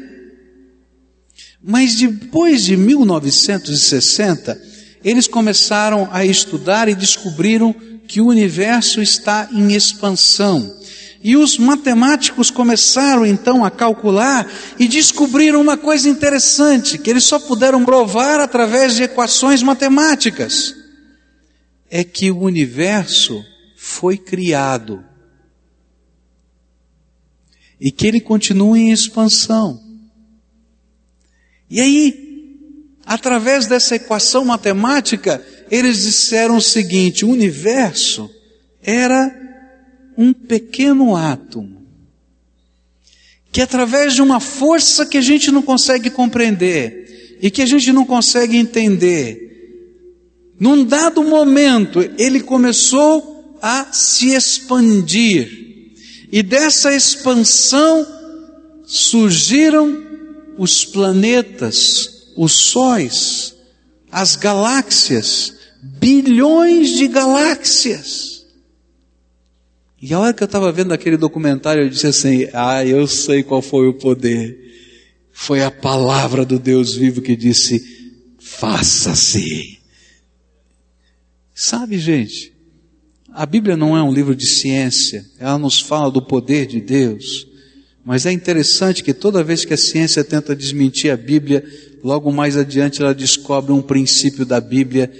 Mas 1.60 1.96
depois 1.96 2.62
de 2.62 2.76
1960, 2.76 4.56
eles 5.02 5.26
começaram 5.26 6.08
a 6.12 6.24
estudar 6.24 6.88
e 6.88 6.94
descobriram 6.94 7.74
que 8.06 8.20
o 8.20 8.28
universo 8.28 9.02
está 9.02 9.48
em 9.50 9.72
expansão. 9.72 10.72
E 11.20 11.36
os 11.36 11.58
matemáticos 11.58 12.52
começaram 12.52 13.26
então 13.26 13.64
a 13.64 13.70
calcular 13.70 14.46
e 14.78 14.86
descobriram 14.86 15.60
uma 15.60 15.76
coisa 15.76 16.08
interessante, 16.08 16.98
que 16.98 17.10
eles 17.10 17.24
só 17.24 17.40
puderam 17.40 17.84
provar 17.84 18.38
através 18.38 18.94
de 18.94 19.02
equações 19.02 19.60
matemáticas. 19.60 20.79
É 21.90 22.04
que 22.04 22.30
o 22.30 22.38
universo 22.38 23.44
foi 23.76 24.16
criado. 24.16 25.04
E 27.80 27.90
que 27.90 28.06
ele 28.06 28.20
continua 28.20 28.78
em 28.78 28.92
expansão. 28.92 29.82
E 31.68 31.80
aí, 31.80 32.56
através 33.06 33.66
dessa 33.66 33.96
equação 33.96 34.44
matemática, 34.44 35.44
eles 35.70 36.02
disseram 36.02 36.56
o 36.56 36.60
seguinte: 36.60 37.24
o 37.24 37.30
universo 37.30 38.30
era 38.82 39.34
um 40.16 40.32
pequeno 40.32 41.16
átomo, 41.16 41.86
que 43.50 43.62
através 43.62 44.14
de 44.14 44.20
uma 44.20 44.40
força 44.40 45.06
que 45.06 45.16
a 45.16 45.22
gente 45.22 45.50
não 45.50 45.62
consegue 45.62 46.10
compreender 46.10 47.38
e 47.40 47.50
que 47.50 47.62
a 47.62 47.66
gente 47.66 47.92
não 47.92 48.04
consegue 48.04 48.56
entender, 48.56 49.49
num 50.60 50.84
dado 50.84 51.24
momento 51.24 52.00
ele 52.18 52.40
começou 52.40 53.58
a 53.62 53.90
se 53.92 54.34
expandir, 54.34 55.58
e 56.30 56.42
dessa 56.42 56.94
expansão 56.94 58.06
surgiram 58.84 60.04
os 60.58 60.84
planetas, 60.84 62.32
os 62.36 62.52
sóis, 62.52 63.56
as 64.12 64.36
galáxias, 64.36 65.54
bilhões 65.82 66.90
de 66.90 67.08
galáxias. 67.08 68.44
E 70.00 70.14
a 70.14 70.20
hora 70.20 70.34
que 70.34 70.42
eu 70.42 70.46
estava 70.46 70.70
vendo 70.70 70.92
aquele 70.92 71.16
documentário, 71.16 71.82
eu 71.82 71.88
disse 71.88 72.06
assim: 72.06 72.48
Ah, 72.52 72.84
eu 72.84 73.06
sei 73.06 73.42
qual 73.42 73.60
foi 73.60 73.88
o 73.88 73.94
poder. 73.94 74.58
Foi 75.32 75.62
a 75.62 75.70
palavra 75.70 76.44
do 76.44 76.58
Deus 76.58 76.94
vivo 76.94 77.20
que 77.20 77.36
disse: 77.36 77.82
Faça-se. 78.38 79.79
Sabe, 81.70 82.00
gente, 82.00 82.52
a 83.32 83.46
Bíblia 83.46 83.76
não 83.76 83.96
é 83.96 84.02
um 84.02 84.12
livro 84.12 84.34
de 84.34 84.44
ciência, 84.44 85.24
ela 85.38 85.56
nos 85.56 85.78
fala 85.78 86.10
do 86.10 86.20
poder 86.20 86.66
de 86.66 86.80
Deus. 86.80 87.46
Mas 88.04 88.26
é 88.26 88.32
interessante 88.32 89.04
que 89.04 89.14
toda 89.14 89.44
vez 89.44 89.64
que 89.64 89.72
a 89.72 89.76
ciência 89.76 90.24
tenta 90.24 90.56
desmentir 90.56 91.12
a 91.12 91.16
Bíblia, 91.16 91.64
logo 92.02 92.32
mais 92.32 92.56
adiante 92.56 93.00
ela 93.00 93.14
descobre 93.14 93.70
um 93.70 93.80
princípio 93.80 94.44
da 94.44 94.60
Bíblia 94.60 95.12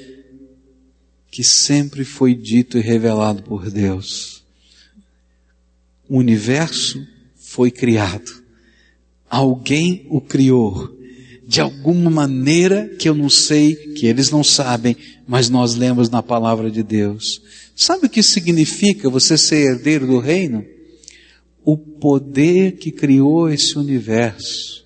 que 1.31 1.45
sempre 1.45 2.05
foi 2.05 2.35
dito 2.35 2.77
e 2.77 2.81
revelado 2.81 3.45
por 3.45 3.71
Deus. 3.71 4.43
O 6.09 6.19
universo 6.19 7.07
foi 7.37 7.71
criado. 7.71 8.43
Alguém 9.31 10.05
o 10.11 10.21
criou. 10.21 10.99
De 11.47 11.61
alguma 11.61 12.11
maneira 12.11 12.89
que 12.99 13.09
eu 13.09 13.15
não 13.15 13.29
sei, 13.29 13.75
que 13.75 14.07
eles 14.07 14.31
não 14.31 14.43
sabem, 14.43 14.97
mas 15.31 15.49
nós 15.49 15.77
lemos 15.77 16.11
na 16.11 16.25
palavra 16.25 16.69
de 16.73 16.83
Deus. 16.83 17.41
Sabe 17.77 18.07
o 18.07 18.11
que 18.11 18.21
significa 18.21 19.09
você 19.09 19.39
ser 19.39 19.65
herdeiro 19.65 20.05
do 20.05 20.19
reino? 20.19 20.67
O 21.65 21.77
poder 21.77 22.73
que 22.79 22.91
criou 22.91 23.49
esse 23.49 23.79
universo 23.79 24.85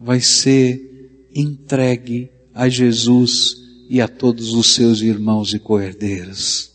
vai 0.00 0.18
ser 0.18 1.28
entregue 1.34 2.30
a 2.54 2.70
Jesus 2.70 3.54
e 3.90 4.00
a 4.00 4.08
todos 4.08 4.54
os 4.54 4.74
seus 4.74 5.02
irmãos 5.02 5.52
e 5.52 5.58
coerdeiros. 5.58 6.70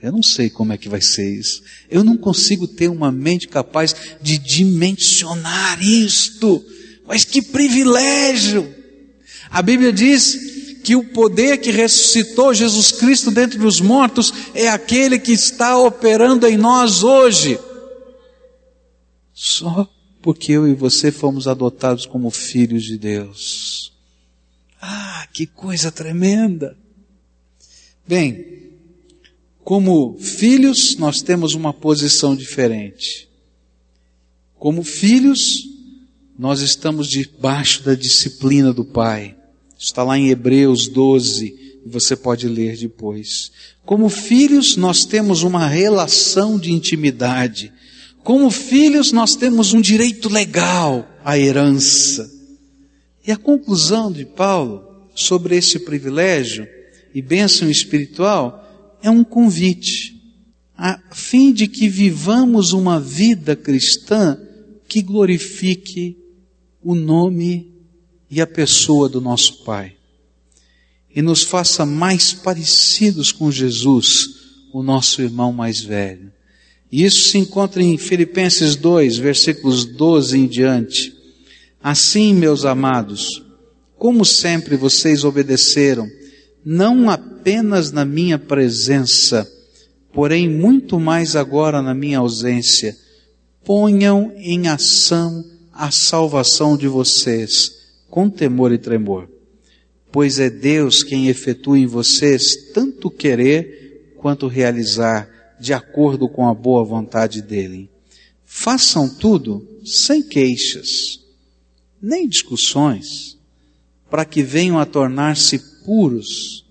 Eu 0.00 0.10
não 0.10 0.22
sei 0.22 0.48
como 0.48 0.72
é 0.72 0.78
que 0.78 0.88
vai 0.88 1.02
ser 1.02 1.30
isso. 1.30 1.62
Eu 1.90 2.02
não 2.02 2.16
consigo 2.16 2.66
ter 2.66 2.88
uma 2.88 3.12
mente 3.12 3.46
capaz 3.46 3.94
de 4.22 4.38
dimensionar 4.38 5.78
isto. 5.82 6.64
Mas 7.06 7.22
que 7.22 7.42
privilégio! 7.42 8.74
A 9.50 9.60
Bíblia 9.60 9.92
diz 9.92 10.53
que 10.84 10.94
o 10.94 11.02
poder 11.02 11.56
que 11.58 11.70
ressuscitou 11.70 12.52
Jesus 12.52 12.92
Cristo 12.92 13.30
dentre 13.30 13.64
os 13.64 13.80
mortos 13.80 14.32
é 14.54 14.68
aquele 14.68 15.18
que 15.18 15.32
está 15.32 15.78
operando 15.78 16.46
em 16.46 16.58
nós 16.58 17.02
hoje. 17.02 17.58
Só 19.32 19.90
porque 20.20 20.52
eu 20.52 20.68
e 20.68 20.74
você 20.74 21.10
fomos 21.10 21.48
adotados 21.48 22.04
como 22.04 22.30
filhos 22.30 22.84
de 22.84 22.98
Deus. 22.98 23.92
Ah, 24.80 25.26
que 25.32 25.46
coisa 25.46 25.90
tremenda! 25.90 26.76
Bem, 28.06 28.64
como 29.64 30.18
filhos, 30.18 30.96
nós 30.96 31.22
temos 31.22 31.54
uma 31.54 31.72
posição 31.72 32.36
diferente. 32.36 33.26
Como 34.58 34.84
filhos, 34.84 35.64
nós 36.38 36.60
estamos 36.60 37.08
debaixo 37.08 37.82
da 37.82 37.94
disciplina 37.94 38.70
do 38.70 38.84
Pai. 38.84 39.34
Está 39.84 40.02
lá 40.02 40.18
em 40.18 40.30
Hebreus 40.30 40.88
12, 40.88 41.44
e 41.84 41.88
você 41.90 42.16
pode 42.16 42.48
ler 42.48 42.74
depois. 42.74 43.52
Como 43.84 44.08
filhos, 44.08 44.78
nós 44.78 45.04
temos 45.04 45.42
uma 45.42 45.68
relação 45.68 46.58
de 46.58 46.72
intimidade. 46.72 47.70
Como 48.22 48.50
filhos, 48.50 49.12
nós 49.12 49.36
temos 49.36 49.74
um 49.74 49.82
direito 49.82 50.30
legal 50.30 51.06
à 51.22 51.38
herança. 51.38 52.32
E 53.26 53.30
a 53.30 53.36
conclusão 53.36 54.10
de 54.10 54.24
Paulo 54.24 54.82
sobre 55.14 55.54
esse 55.54 55.78
privilégio 55.80 56.66
e 57.14 57.20
bênção 57.20 57.70
espiritual 57.70 58.98
é 59.02 59.10
um 59.10 59.22
convite, 59.22 60.18
a 60.78 60.98
fim 61.12 61.52
de 61.52 61.68
que 61.68 61.90
vivamos 61.90 62.72
uma 62.72 62.98
vida 62.98 63.54
cristã 63.54 64.40
que 64.88 65.02
glorifique 65.02 66.16
o 66.82 66.94
nome 66.94 67.73
e 68.30 68.40
a 68.40 68.46
pessoa 68.46 69.08
do 69.08 69.20
nosso 69.20 69.64
Pai 69.64 69.96
e 71.14 71.22
nos 71.22 71.44
faça 71.44 71.86
mais 71.86 72.32
parecidos 72.32 73.30
com 73.30 73.50
Jesus, 73.50 74.28
o 74.72 74.82
nosso 74.82 75.22
irmão 75.22 75.52
mais 75.52 75.80
velho. 75.80 76.32
E 76.90 77.04
isso 77.04 77.30
se 77.30 77.38
encontra 77.38 77.82
em 77.82 77.96
Filipenses 77.96 78.74
2, 78.74 79.16
versículos 79.18 79.84
12 79.84 80.36
em 80.36 80.46
diante. 80.48 81.14
Assim, 81.80 82.34
meus 82.34 82.64
amados, 82.64 83.42
como 83.96 84.24
sempre 84.24 84.76
vocês 84.76 85.22
obedeceram, 85.22 86.08
não 86.64 87.08
apenas 87.08 87.92
na 87.92 88.04
minha 88.04 88.38
presença, 88.38 89.48
porém 90.12 90.48
muito 90.48 90.98
mais 90.98 91.36
agora 91.36 91.80
na 91.80 91.94
minha 91.94 92.18
ausência, 92.18 92.96
ponham 93.64 94.32
em 94.36 94.66
ação 94.66 95.44
a 95.72 95.90
salvação 95.90 96.76
de 96.76 96.88
vocês, 96.88 97.83
com 98.14 98.30
temor 98.30 98.70
e 98.70 98.78
tremor. 98.78 99.28
Pois 100.12 100.38
é 100.38 100.48
Deus 100.48 101.02
quem 101.02 101.26
efetua 101.26 101.76
em 101.76 101.86
vocês 101.86 102.70
tanto 102.72 103.10
querer 103.10 104.14
quanto 104.16 104.46
realizar, 104.46 105.28
de 105.60 105.72
acordo 105.72 106.28
com 106.28 106.46
a 106.46 106.54
boa 106.54 106.84
vontade 106.84 107.42
dele. 107.42 107.90
Façam 108.44 109.08
tudo 109.08 109.66
sem 109.84 110.22
queixas 110.22 111.24
nem 112.00 112.28
discussões, 112.28 113.36
para 114.08 114.24
que 114.24 114.44
venham 114.44 114.78
a 114.78 114.86
tornar-se 114.86 115.58
puros, 115.84 116.64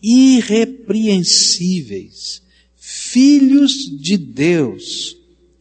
irrepreensíveis, 0.00 2.40
filhos 2.76 3.72
de 4.00 4.16
Deus, 4.16 5.16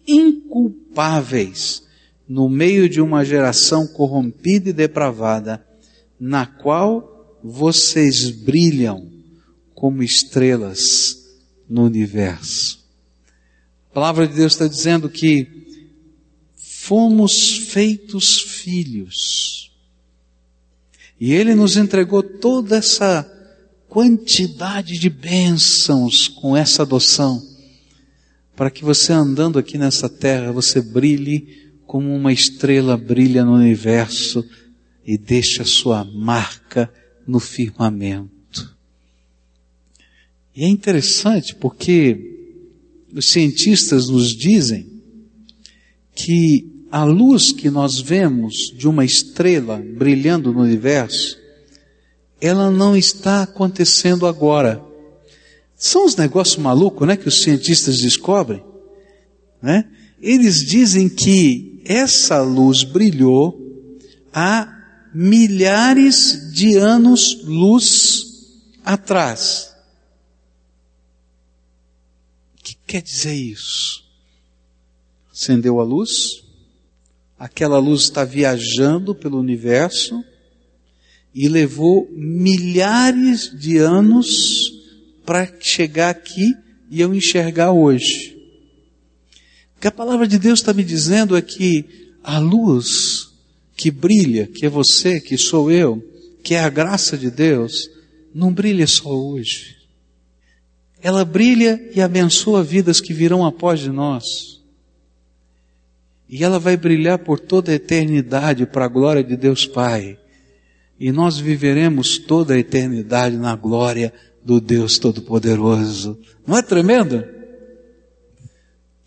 inculpáveis, 0.08 1.82
no 2.28 2.50
meio 2.50 2.88
de 2.88 3.02
uma 3.02 3.26
geração 3.26 3.88
corrompida 3.88 4.70
e 4.70 4.74
depravada, 4.74 5.66
na 6.20 6.46
qual 6.46 7.40
vocês 7.44 8.30
brilham 8.30 9.12
como 9.74 10.02
estrelas 10.02 11.18
no 11.70 11.84
universo. 11.84 12.80
A 13.92 13.94
palavra 13.94 14.28
de 14.28 14.34
Deus 14.34 14.54
está 14.54 14.68
dizendo 14.68 15.10
que 15.10 15.64
fomos 16.56 17.58
feitos 17.58 18.40
filhos. 18.40 19.72
E 21.20 21.34
Ele 21.34 21.54
nos 21.54 21.78
entregou 21.78 22.24
toda 22.24 22.78
essa 22.78 23.30
quantidade 23.88 24.98
de 24.98 25.10
bênçãos 25.10 26.28
com 26.28 26.58
essa 26.58 26.82
adoção, 26.82 27.42
para 28.56 28.72
que 28.72 28.84
você 28.84 29.14
andando 29.14 29.60
aqui 29.60 29.78
nessa 29.78 30.10
terra, 30.10 30.52
você 30.52 30.82
brilhe 30.82 31.73
como 31.86 32.14
uma 32.16 32.32
estrela 32.32 32.98
brilha 32.98 33.44
no 33.44 33.54
universo 33.54 34.46
e 35.06 35.18
deixe 35.18 35.62
a 35.62 35.66
sua 35.66 36.04
marca 36.04 36.92
no 37.28 37.40
firmamento. 37.40 38.76
E 40.56 40.64
é 40.64 40.68
interessante 40.68 41.56
porque 41.56 42.56
os 43.14 43.30
cientistas 43.30 44.10
nos 44.10 44.36
dizem 44.36 44.88
que 46.16 46.86
a 46.92 47.04
luz 47.04 47.52
que 47.52 47.70
nós 47.70 48.00
vemos 48.00 48.72
de 48.78 48.88
uma 48.88 49.04
estrela 49.04 49.84
brilhando 49.98 50.54
no 50.54 50.62
universo 50.62 51.44
ela 52.44 52.70
não 52.70 52.94
está 52.94 53.44
acontecendo 53.44 54.28
agora. 54.28 54.84
São 55.78 56.06
os 56.06 56.18
negócios 56.18 56.58
malucos, 56.58 57.08
né, 57.08 57.16
que 57.16 57.30
os 57.30 57.42
cientistas 57.42 58.02
descobrem, 58.02 58.62
né? 59.62 59.86
Eles 60.22 60.60
dizem 60.60 61.08
que 61.08 61.73
essa 61.86 62.42
luz 62.42 62.84
brilhou 62.84 63.60
há 64.34 64.70
milhares 65.14 66.52
de 66.54 66.76
anos 66.78 67.44
luz 67.44 68.26
atrás. 68.84 69.76
O 72.60 72.64
que 72.64 72.76
quer 72.88 73.02
dizer 73.02 73.36
isso? 73.36 74.04
Acendeu 75.32 75.80
a 75.80 75.84
luz, 75.84 76.44
aquela 77.38 77.80
luz 77.80 78.04
está 78.04 78.24
viajando 78.24 79.14
pelo 79.16 79.40
universo, 79.40 80.24
e 81.34 81.50
levou 81.50 82.08
milhares 82.12 83.52
de 83.58 83.78
anos 83.78 84.62
para 85.26 85.52
chegar 85.60 86.10
aqui 86.10 86.54
e 86.90 87.02
eu 87.02 87.14
enxergar 87.14 87.72
hoje. 87.72 88.43
Que 89.84 89.88
a 89.90 89.92
palavra 89.92 90.26
de 90.26 90.40
Deus 90.40 90.62
está 90.62 90.74
me 90.74 90.82
dizendo 90.82 91.36
é 91.36 91.42
que 91.42 92.14
a 92.24 92.40
luz 92.40 93.34
que 93.76 93.92
brilha, 93.92 94.48
que 94.48 94.66
é 94.66 94.70
você, 94.70 95.20
que 95.20 95.38
sou 95.38 95.70
eu, 95.70 96.02
que 96.42 96.56
é 96.56 96.60
a 96.62 96.70
graça 96.70 97.18
de 97.18 97.30
Deus, 97.30 97.90
não 98.34 98.54
brilha 98.54 98.88
só 98.88 99.10
hoje. 99.10 99.76
Ela 101.02 101.26
brilha 101.26 101.92
e 101.94 102.00
abençoa 102.00 102.64
vidas 102.64 103.02
que 103.02 103.12
virão 103.12 103.46
após 103.46 103.82
de 103.82 103.90
nós. 103.90 104.62
E 106.30 106.46
ela 106.46 106.60
vai 106.60 106.78
brilhar 106.78 107.20
por 107.20 107.38
toda 107.38 107.70
a 107.70 107.76
eternidade 107.76 108.66
para 108.66 108.86
a 108.86 108.88
glória 108.88 109.22
de 109.22 109.36
Deus 109.36 109.66
Pai 109.66 110.18
e 110.98 111.12
nós 111.12 111.38
viveremos 111.38 112.18
toda 112.18 112.54
a 112.54 112.58
eternidade 112.58 113.36
na 113.36 113.54
glória 113.54 114.14
do 114.46 114.62
Deus 114.62 114.98
Todo-Poderoso. 114.98 116.18
Não 116.48 116.58
é 116.58 116.62
tremendo? 116.62 117.22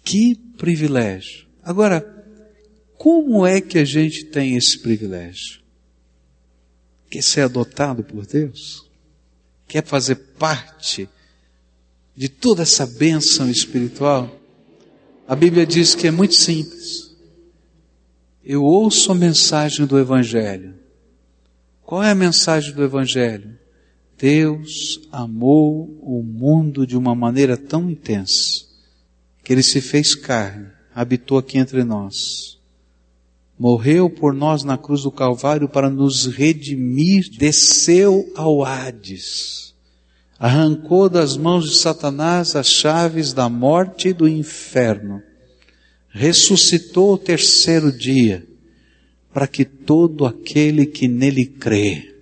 Que 0.04 0.44
privilégio. 0.56 1.46
Agora, 1.62 2.00
como 2.96 3.46
é 3.46 3.60
que 3.60 3.78
a 3.78 3.84
gente 3.84 4.24
tem 4.24 4.56
esse 4.56 4.78
privilégio? 4.78 5.60
Quer 7.10 7.22
ser 7.22 7.42
adotado 7.42 8.02
por 8.02 8.26
Deus? 8.26 8.86
Quer 9.66 9.84
fazer 9.84 10.16
parte 10.38 11.08
de 12.16 12.28
toda 12.28 12.62
essa 12.62 12.86
bênção 12.86 13.50
espiritual? 13.50 14.40
A 15.28 15.34
Bíblia 15.34 15.66
diz 15.66 15.94
que 15.94 16.06
é 16.06 16.10
muito 16.10 16.34
simples. 16.34 17.14
Eu 18.44 18.62
ouço 18.62 19.12
a 19.12 19.14
mensagem 19.14 19.86
do 19.86 19.98
Evangelho 19.98 20.76
qual 21.86 22.02
é 22.02 22.10
a 22.10 22.16
mensagem 22.16 22.74
do 22.74 22.82
Evangelho? 22.82 23.56
Deus 24.18 25.00
amou 25.12 25.96
o 26.02 26.20
mundo 26.20 26.84
de 26.84 26.96
uma 26.96 27.14
maneira 27.14 27.56
tão 27.56 27.88
intensa 27.88 28.65
que 29.46 29.52
ele 29.52 29.62
se 29.62 29.80
fez 29.80 30.16
carne, 30.16 30.66
habitou 30.92 31.38
aqui 31.38 31.56
entre 31.56 31.84
nós. 31.84 32.58
Morreu 33.56 34.10
por 34.10 34.34
nós 34.34 34.64
na 34.64 34.76
cruz 34.76 35.04
do 35.04 35.10
Calvário 35.12 35.68
para 35.68 35.88
nos 35.88 36.26
redimir, 36.26 37.30
desceu 37.38 38.28
ao 38.34 38.64
Hades, 38.64 39.72
arrancou 40.36 41.08
das 41.08 41.36
mãos 41.36 41.70
de 41.70 41.76
Satanás 41.76 42.56
as 42.56 42.68
chaves 42.68 43.32
da 43.32 43.48
morte 43.48 44.08
e 44.08 44.12
do 44.12 44.26
inferno, 44.26 45.22
ressuscitou 46.08 47.14
o 47.14 47.18
terceiro 47.18 47.96
dia, 47.96 48.44
para 49.32 49.46
que 49.46 49.64
todo 49.64 50.26
aquele 50.26 50.86
que 50.86 51.06
nele 51.06 51.46
crê, 51.46 52.16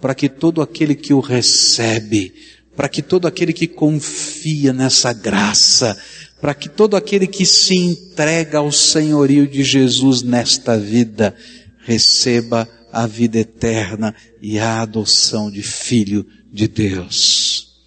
para 0.00 0.14
que 0.14 0.28
todo 0.28 0.62
aquele 0.62 0.94
que 0.94 1.12
o 1.12 1.18
recebe, 1.18 2.32
para 2.76 2.88
que 2.88 3.02
todo 3.02 3.26
aquele 3.26 3.52
que 3.52 3.66
confia 3.66 4.72
nessa 4.72 5.12
graça, 5.12 5.98
para 6.42 6.54
que 6.54 6.68
todo 6.68 6.96
aquele 6.96 7.28
que 7.28 7.46
se 7.46 7.76
entrega 7.76 8.58
ao 8.58 8.72
senhorio 8.72 9.46
de 9.46 9.62
Jesus 9.62 10.22
nesta 10.22 10.76
vida, 10.76 11.36
receba 11.84 12.68
a 12.92 13.06
vida 13.06 13.38
eterna 13.38 14.12
e 14.42 14.58
a 14.58 14.82
adoção 14.82 15.48
de 15.48 15.62
filho 15.62 16.26
de 16.52 16.66
Deus. 16.66 17.80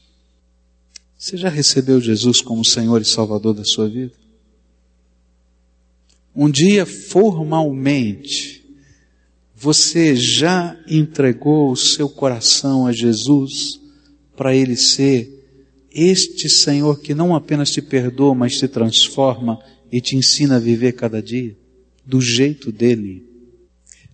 Você 1.17 1.35
já 1.35 1.49
recebeu 1.49 1.99
Jesus 1.99 2.39
como 2.39 2.63
Senhor 2.63 3.01
e 3.01 3.05
Salvador 3.05 3.53
da 3.53 3.65
sua 3.65 3.89
vida? 3.89 4.13
Um 6.33 6.49
dia, 6.49 6.85
formalmente, 6.85 8.63
você 9.53 10.15
já 10.15 10.79
entregou 10.87 11.73
o 11.73 11.75
seu 11.75 12.07
coração 12.07 12.87
a 12.87 12.93
Jesus 12.93 13.81
para 14.33 14.55
Ele 14.55 14.77
ser 14.77 15.34
este 15.95 16.49
Senhor 16.49 16.99
que 16.99 17.15
não 17.15 17.33
apenas 17.33 17.71
te 17.71 17.81
perdoa, 17.81 18.35
mas 18.35 18.57
te 18.57 18.67
transforma 18.67 19.57
e 19.89 20.01
te 20.01 20.17
ensina 20.17 20.57
a 20.57 20.59
viver 20.59 20.91
cada 20.91 21.23
dia 21.23 21.55
do 22.05 22.19
jeito 22.19 22.71
dele? 22.71 23.23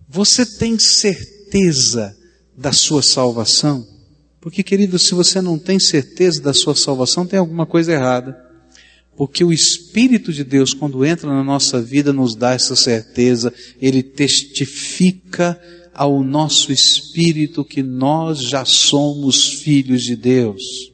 Você 0.08 0.46
tem 0.46 0.78
certeza 0.78 2.16
da 2.56 2.70
sua 2.70 3.02
salvação? 3.02 3.86
Porque, 4.40 4.62
querido, 4.62 4.98
se 4.98 5.14
você 5.14 5.40
não 5.40 5.58
tem 5.58 5.78
certeza 5.78 6.40
da 6.40 6.52
sua 6.52 6.74
salvação, 6.74 7.26
tem 7.26 7.38
alguma 7.38 7.66
coisa 7.66 7.92
errada. 7.92 8.36
Porque 9.16 9.44
o 9.44 9.52
Espírito 9.52 10.32
de 10.32 10.44
Deus, 10.44 10.72
quando 10.72 11.04
entra 11.04 11.28
na 11.28 11.44
nossa 11.44 11.80
vida, 11.80 12.12
nos 12.12 12.34
dá 12.34 12.52
essa 12.52 12.76
certeza, 12.76 13.52
ele 13.80 14.02
testifica 14.02 15.60
ao 15.94 16.22
nosso 16.22 16.72
espírito 16.72 17.64
que 17.64 17.82
nós 17.82 18.38
já 18.38 18.64
somos 18.64 19.60
filhos 19.60 20.02
de 20.02 20.16
Deus. 20.16 20.91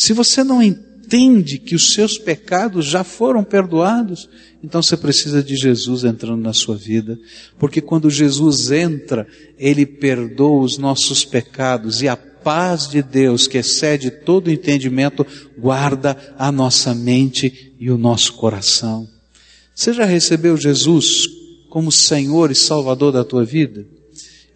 Se 0.00 0.14
você 0.14 0.42
não 0.42 0.62
entende 0.62 1.58
que 1.58 1.74
os 1.74 1.92
seus 1.92 2.16
pecados 2.16 2.86
já 2.86 3.04
foram 3.04 3.44
perdoados, 3.44 4.30
então 4.64 4.82
você 4.82 4.96
precisa 4.96 5.42
de 5.42 5.54
Jesus 5.54 6.04
entrando 6.04 6.40
na 6.40 6.54
sua 6.54 6.74
vida, 6.74 7.18
porque 7.58 7.82
quando 7.82 8.08
Jesus 8.08 8.70
entra, 8.70 9.26
ele 9.58 9.84
perdoa 9.84 10.62
os 10.62 10.78
nossos 10.78 11.22
pecados 11.26 12.00
e 12.00 12.08
a 12.08 12.16
paz 12.16 12.88
de 12.88 13.02
Deus, 13.02 13.46
que 13.46 13.58
excede 13.58 14.10
todo 14.10 14.50
entendimento, 14.50 15.26
guarda 15.58 16.16
a 16.38 16.50
nossa 16.50 16.94
mente 16.94 17.74
e 17.78 17.90
o 17.90 17.98
nosso 17.98 18.32
coração. 18.32 19.06
Você 19.74 19.92
já 19.92 20.06
recebeu 20.06 20.56
Jesus 20.56 21.28
como 21.68 21.92
Senhor 21.92 22.50
e 22.50 22.54
Salvador 22.54 23.12
da 23.12 23.22
tua 23.22 23.44
vida? 23.44 23.84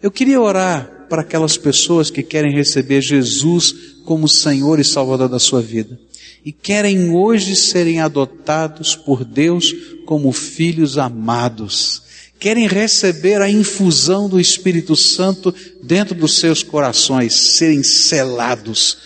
Eu 0.01 0.09
queria 0.09 0.41
orar 0.41 1.05
para 1.07 1.21
aquelas 1.21 1.55
pessoas 1.55 2.09
que 2.09 2.23
querem 2.23 2.51
receber 2.51 2.99
Jesus 2.99 3.94
como 4.05 4.27
Senhor 4.27 4.79
e 4.79 4.83
Salvador 4.85 5.27
da 5.27 5.39
sua 5.39 5.61
vida 5.61 5.99
e 6.45 6.51
querem 6.51 7.11
hoje 7.11 7.55
serem 7.55 7.99
adotados 7.99 8.95
por 8.95 9.25
Deus 9.25 9.73
como 10.05 10.31
filhos 10.31 10.97
amados 10.97 12.05
querem 12.39 12.67
receber 12.67 13.41
a 13.41 13.49
infusão 13.49 14.29
do 14.29 14.39
Espírito 14.39 14.95
Santo 14.95 15.53
dentro 15.81 16.13
dos 16.13 16.37
seus 16.37 16.61
corações, 16.61 17.33
serem 17.33 17.81
selados, 17.81 18.97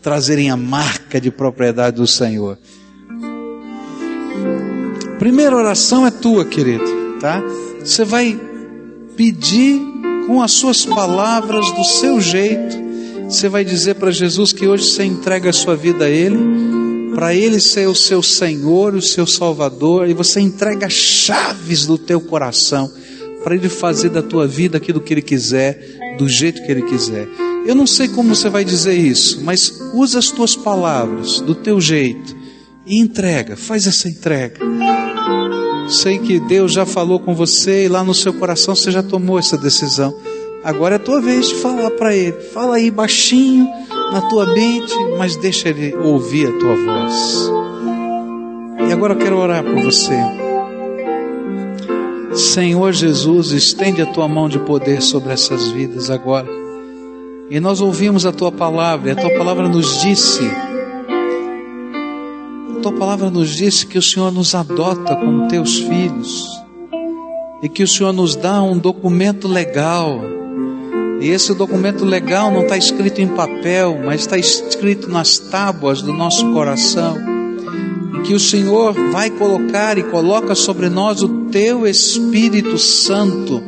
trazerem 0.00 0.50
a 0.50 0.56
marca 0.56 1.20
de 1.20 1.30
propriedade 1.30 1.96
do 1.96 2.06
Senhor. 2.06 2.58
Primeira 5.18 5.56
oração 5.56 6.06
é 6.06 6.10
tua, 6.10 6.44
querido, 6.44 7.18
tá? 7.20 7.42
Você 7.80 8.04
vai 8.04 8.38
pedir 9.16 9.80
com 10.26 10.42
as 10.42 10.52
suas 10.52 10.84
palavras, 10.84 11.70
do 11.72 11.84
seu 11.84 12.20
jeito, 12.20 12.85
você 13.28 13.48
vai 13.48 13.64
dizer 13.64 13.94
para 13.96 14.10
Jesus 14.10 14.52
que 14.52 14.66
hoje 14.66 14.84
você 14.84 15.04
entrega 15.04 15.50
a 15.50 15.52
sua 15.52 15.74
vida 15.76 16.04
a 16.04 16.10
Ele 16.10 16.36
para 17.16 17.34
Ele 17.34 17.58
ser 17.58 17.88
o 17.88 17.94
seu 17.94 18.22
Senhor, 18.22 18.94
o 18.94 19.00
seu 19.00 19.26
Salvador, 19.26 20.06
e 20.06 20.12
você 20.12 20.38
entrega 20.38 20.90
chaves 20.90 21.86
do 21.86 21.96
teu 21.96 22.20
coração 22.20 22.92
para 23.42 23.54
Ele 23.54 23.70
fazer 23.70 24.10
da 24.10 24.22
tua 24.22 24.46
vida 24.46 24.76
aquilo 24.76 25.00
que 25.00 25.14
Ele 25.14 25.22
quiser, 25.22 26.16
do 26.18 26.28
jeito 26.28 26.62
que 26.62 26.70
Ele 26.70 26.82
quiser. 26.82 27.26
Eu 27.66 27.74
não 27.74 27.86
sei 27.86 28.08
como 28.08 28.34
você 28.34 28.50
vai 28.50 28.66
dizer 28.66 28.94
isso, 28.94 29.40
mas 29.42 29.80
usa 29.94 30.18
as 30.18 30.30
tuas 30.30 30.54
palavras, 30.54 31.40
do 31.40 31.54
teu 31.54 31.80
jeito, 31.80 32.36
e 32.84 33.00
entrega, 33.00 33.56
faz 33.56 33.86
essa 33.86 34.10
entrega. 34.10 34.60
Sei 35.88 36.18
que 36.18 36.38
Deus 36.38 36.72
já 36.72 36.84
falou 36.84 37.18
com 37.18 37.34
você 37.34 37.86
e 37.86 37.88
lá 37.88 38.04
no 38.04 38.12
seu 38.12 38.34
coração 38.34 38.74
você 38.74 38.90
já 38.90 39.02
tomou 39.02 39.38
essa 39.38 39.56
decisão. 39.56 40.14
Agora 40.66 40.96
é 40.96 40.96
a 40.96 40.98
tua 40.98 41.20
vez 41.20 41.48
de 41.48 41.54
falar 41.54 41.92
para 41.92 42.12
Ele. 42.12 42.32
Fala 42.52 42.74
aí 42.74 42.90
baixinho, 42.90 43.68
na 44.12 44.20
tua 44.22 44.46
mente, 44.52 44.92
mas 45.16 45.36
deixa 45.36 45.68
ele 45.68 45.94
ouvir 45.94 46.48
a 46.48 46.58
tua 46.58 46.74
voz. 46.74 47.50
E 48.88 48.92
agora 48.92 49.14
eu 49.14 49.18
quero 49.18 49.38
orar 49.38 49.62
por 49.62 49.80
você. 49.80 50.18
Senhor 52.34 52.92
Jesus, 52.92 53.52
estende 53.52 54.02
a 54.02 54.06
tua 54.06 54.26
mão 54.26 54.48
de 54.48 54.58
poder 54.58 55.00
sobre 55.02 55.32
essas 55.32 55.68
vidas 55.68 56.10
agora. 56.10 56.48
E 57.48 57.60
nós 57.60 57.80
ouvimos 57.80 58.26
a 58.26 58.32
tua 58.32 58.50
palavra, 58.50 59.10
e 59.10 59.12
a 59.12 59.16
tua 59.16 59.30
palavra 59.38 59.68
nos 59.68 60.02
disse, 60.02 60.50
a 62.76 62.80
tua 62.80 62.92
palavra 62.92 63.30
nos 63.30 63.50
disse 63.50 63.86
que 63.86 63.98
o 63.98 64.02
Senhor 64.02 64.32
nos 64.32 64.52
adota 64.52 65.14
como 65.14 65.46
teus 65.46 65.78
filhos, 65.78 66.44
e 67.62 67.68
que 67.68 67.84
o 67.84 67.88
Senhor 67.88 68.12
nos 68.12 68.34
dá 68.34 68.60
um 68.60 68.76
documento 68.76 69.46
legal, 69.46 70.20
e 71.20 71.30
esse 71.30 71.54
documento 71.54 72.04
legal 72.04 72.50
não 72.50 72.62
está 72.62 72.76
escrito 72.76 73.20
em 73.20 73.28
papel, 73.28 73.98
mas 74.04 74.20
está 74.20 74.36
escrito 74.36 75.08
nas 75.08 75.38
tábuas 75.38 76.02
do 76.02 76.12
nosso 76.12 76.52
coração. 76.52 77.16
E 78.14 78.20
que 78.20 78.34
o 78.34 78.40
Senhor 78.40 78.92
vai 79.10 79.30
colocar 79.30 79.96
e 79.96 80.02
coloca 80.02 80.54
sobre 80.54 80.88
nós 80.88 81.22
o 81.22 81.46
teu 81.50 81.86
Espírito 81.86 82.76
Santo, 82.76 83.62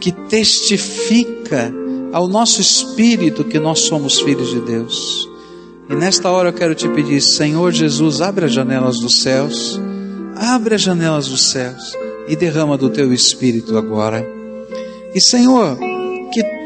que 0.00 0.10
testifica 0.10 1.72
ao 2.12 2.26
nosso 2.26 2.60
espírito 2.60 3.44
que 3.44 3.58
nós 3.58 3.80
somos 3.80 4.20
filhos 4.20 4.50
de 4.50 4.60
Deus. 4.60 5.28
E 5.88 5.94
nesta 5.94 6.30
hora 6.30 6.48
eu 6.48 6.52
quero 6.52 6.74
te 6.74 6.88
pedir, 6.88 7.20
Senhor 7.20 7.72
Jesus, 7.72 8.20
abre 8.20 8.46
as 8.46 8.52
janelas 8.52 8.96
dos 8.98 9.22
céus, 9.22 9.80
abre 10.36 10.74
as 10.74 10.82
janelas 10.82 11.28
dos 11.28 11.50
céus 11.50 11.96
e 12.26 12.34
derrama 12.34 12.76
do 12.76 12.90
teu 12.90 13.12
espírito 13.12 13.76
agora. 13.76 14.26
E 15.14 15.20
Senhor, 15.20 15.76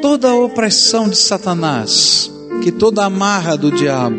toda 0.05 0.29
a 0.29 0.35
opressão 0.35 1.09
de 1.09 1.17
Satanás, 1.17 2.31
que 2.63 2.71
toda 2.71 3.01
a 3.01 3.07
amarra 3.07 3.57
do 3.57 3.73
diabo, 3.73 4.15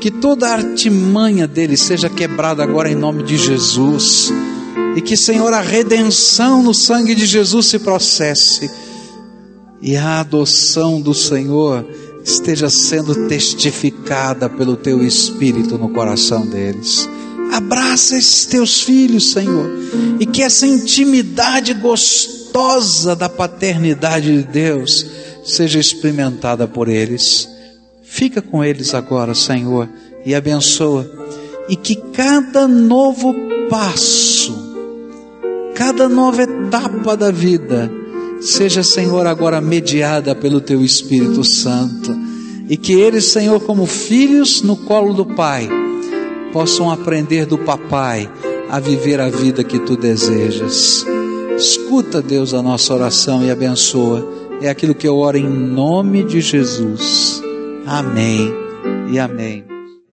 que 0.00 0.10
toda 0.10 0.48
a 0.48 0.54
artimanha 0.54 1.46
dele 1.46 1.76
seja 1.76 2.08
quebrada 2.08 2.62
agora 2.62 2.90
em 2.90 2.94
nome 2.94 3.22
de 3.22 3.36
Jesus. 3.36 4.32
E 4.96 5.02
que, 5.02 5.14
Senhor, 5.14 5.52
a 5.52 5.60
redenção 5.60 6.62
no 6.62 6.72
sangue 6.72 7.14
de 7.14 7.26
Jesus 7.26 7.66
se 7.66 7.78
processe. 7.80 8.70
E 9.82 9.98
a 9.98 10.20
adoção 10.20 10.98
do 10.98 11.12
Senhor 11.12 11.86
esteja 12.24 12.70
sendo 12.70 13.28
testificada 13.28 14.48
pelo 14.48 14.76
teu 14.78 15.04
Espírito 15.04 15.76
no 15.76 15.90
coração 15.90 16.46
deles. 16.46 17.06
Abraça 17.52 18.16
esses 18.16 18.46
teus 18.46 18.80
filhos, 18.80 19.32
Senhor, 19.32 19.68
e 20.18 20.24
que 20.24 20.42
essa 20.42 20.66
intimidade 20.66 21.74
gostosa 22.52 23.16
da 23.16 23.30
paternidade 23.30 24.36
de 24.36 24.42
Deus 24.42 25.06
seja 25.42 25.80
experimentada 25.80 26.68
por 26.68 26.86
eles. 26.86 27.48
Fica 28.02 28.42
com 28.42 28.62
eles 28.62 28.94
agora, 28.94 29.34
Senhor, 29.34 29.88
e 30.24 30.34
abençoa, 30.34 31.10
e 31.68 31.74
que 31.74 31.96
cada 31.96 32.68
novo 32.68 33.34
passo, 33.70 34.54
cada 35.74 36.08
nova 36.08 36.42
etapa 36.42 37.16
da 37.16 37.30
vida, 37.30 37.90
seja, 38.40 38.82
Senhor, 38.82 39.26
agora 39.26 39.60
mediada 39.60 40.34
pelo 40.34 40.60
Teu 40.60 40.84
Espírito 40.84 41.42
Santo, 41.42 42.14
e 42.68 42.76
que 42.76 42.92
eles, 42.92 43.24
Senhor, 43.24 43.60
como 43.60 43.86
filhos 43.86 44.60
no 44.60 44.76
colo 44.76 45.14
do 45.14 45.24
Pai, 45.24 45.68
possam 46.52 46.90
aprender 46.90 47.46
do 47.46 47.56
papai 47.56 48.30
a 48.68 48.78
viver 48.78 49.20
a 49.20 49.30
vida 49.30 49.64
que 49.64 49.78
tu 49.78 49.96
desejas. 49.96 51.06
Escuta, 51.62 52.20
Deus, 52.20 52.52
a 52.54 52.60
nossa 52.60 52.92
oração 52.92 53.44
e 53.44 53.48
abençoa. 53.48 54.28
É 54.60 54.68
aquilo 54.68 54.96
que 54.96 55.06
eu 55.06 55.16
oro 55.16 55.36
em 55.36 55.48
nome 55.48 56.24
de 56.24 56.40
Jesus. 56.40 57.40
Amém 57.86 58.52
e 59.12 59.16
amém. 59.16 59.71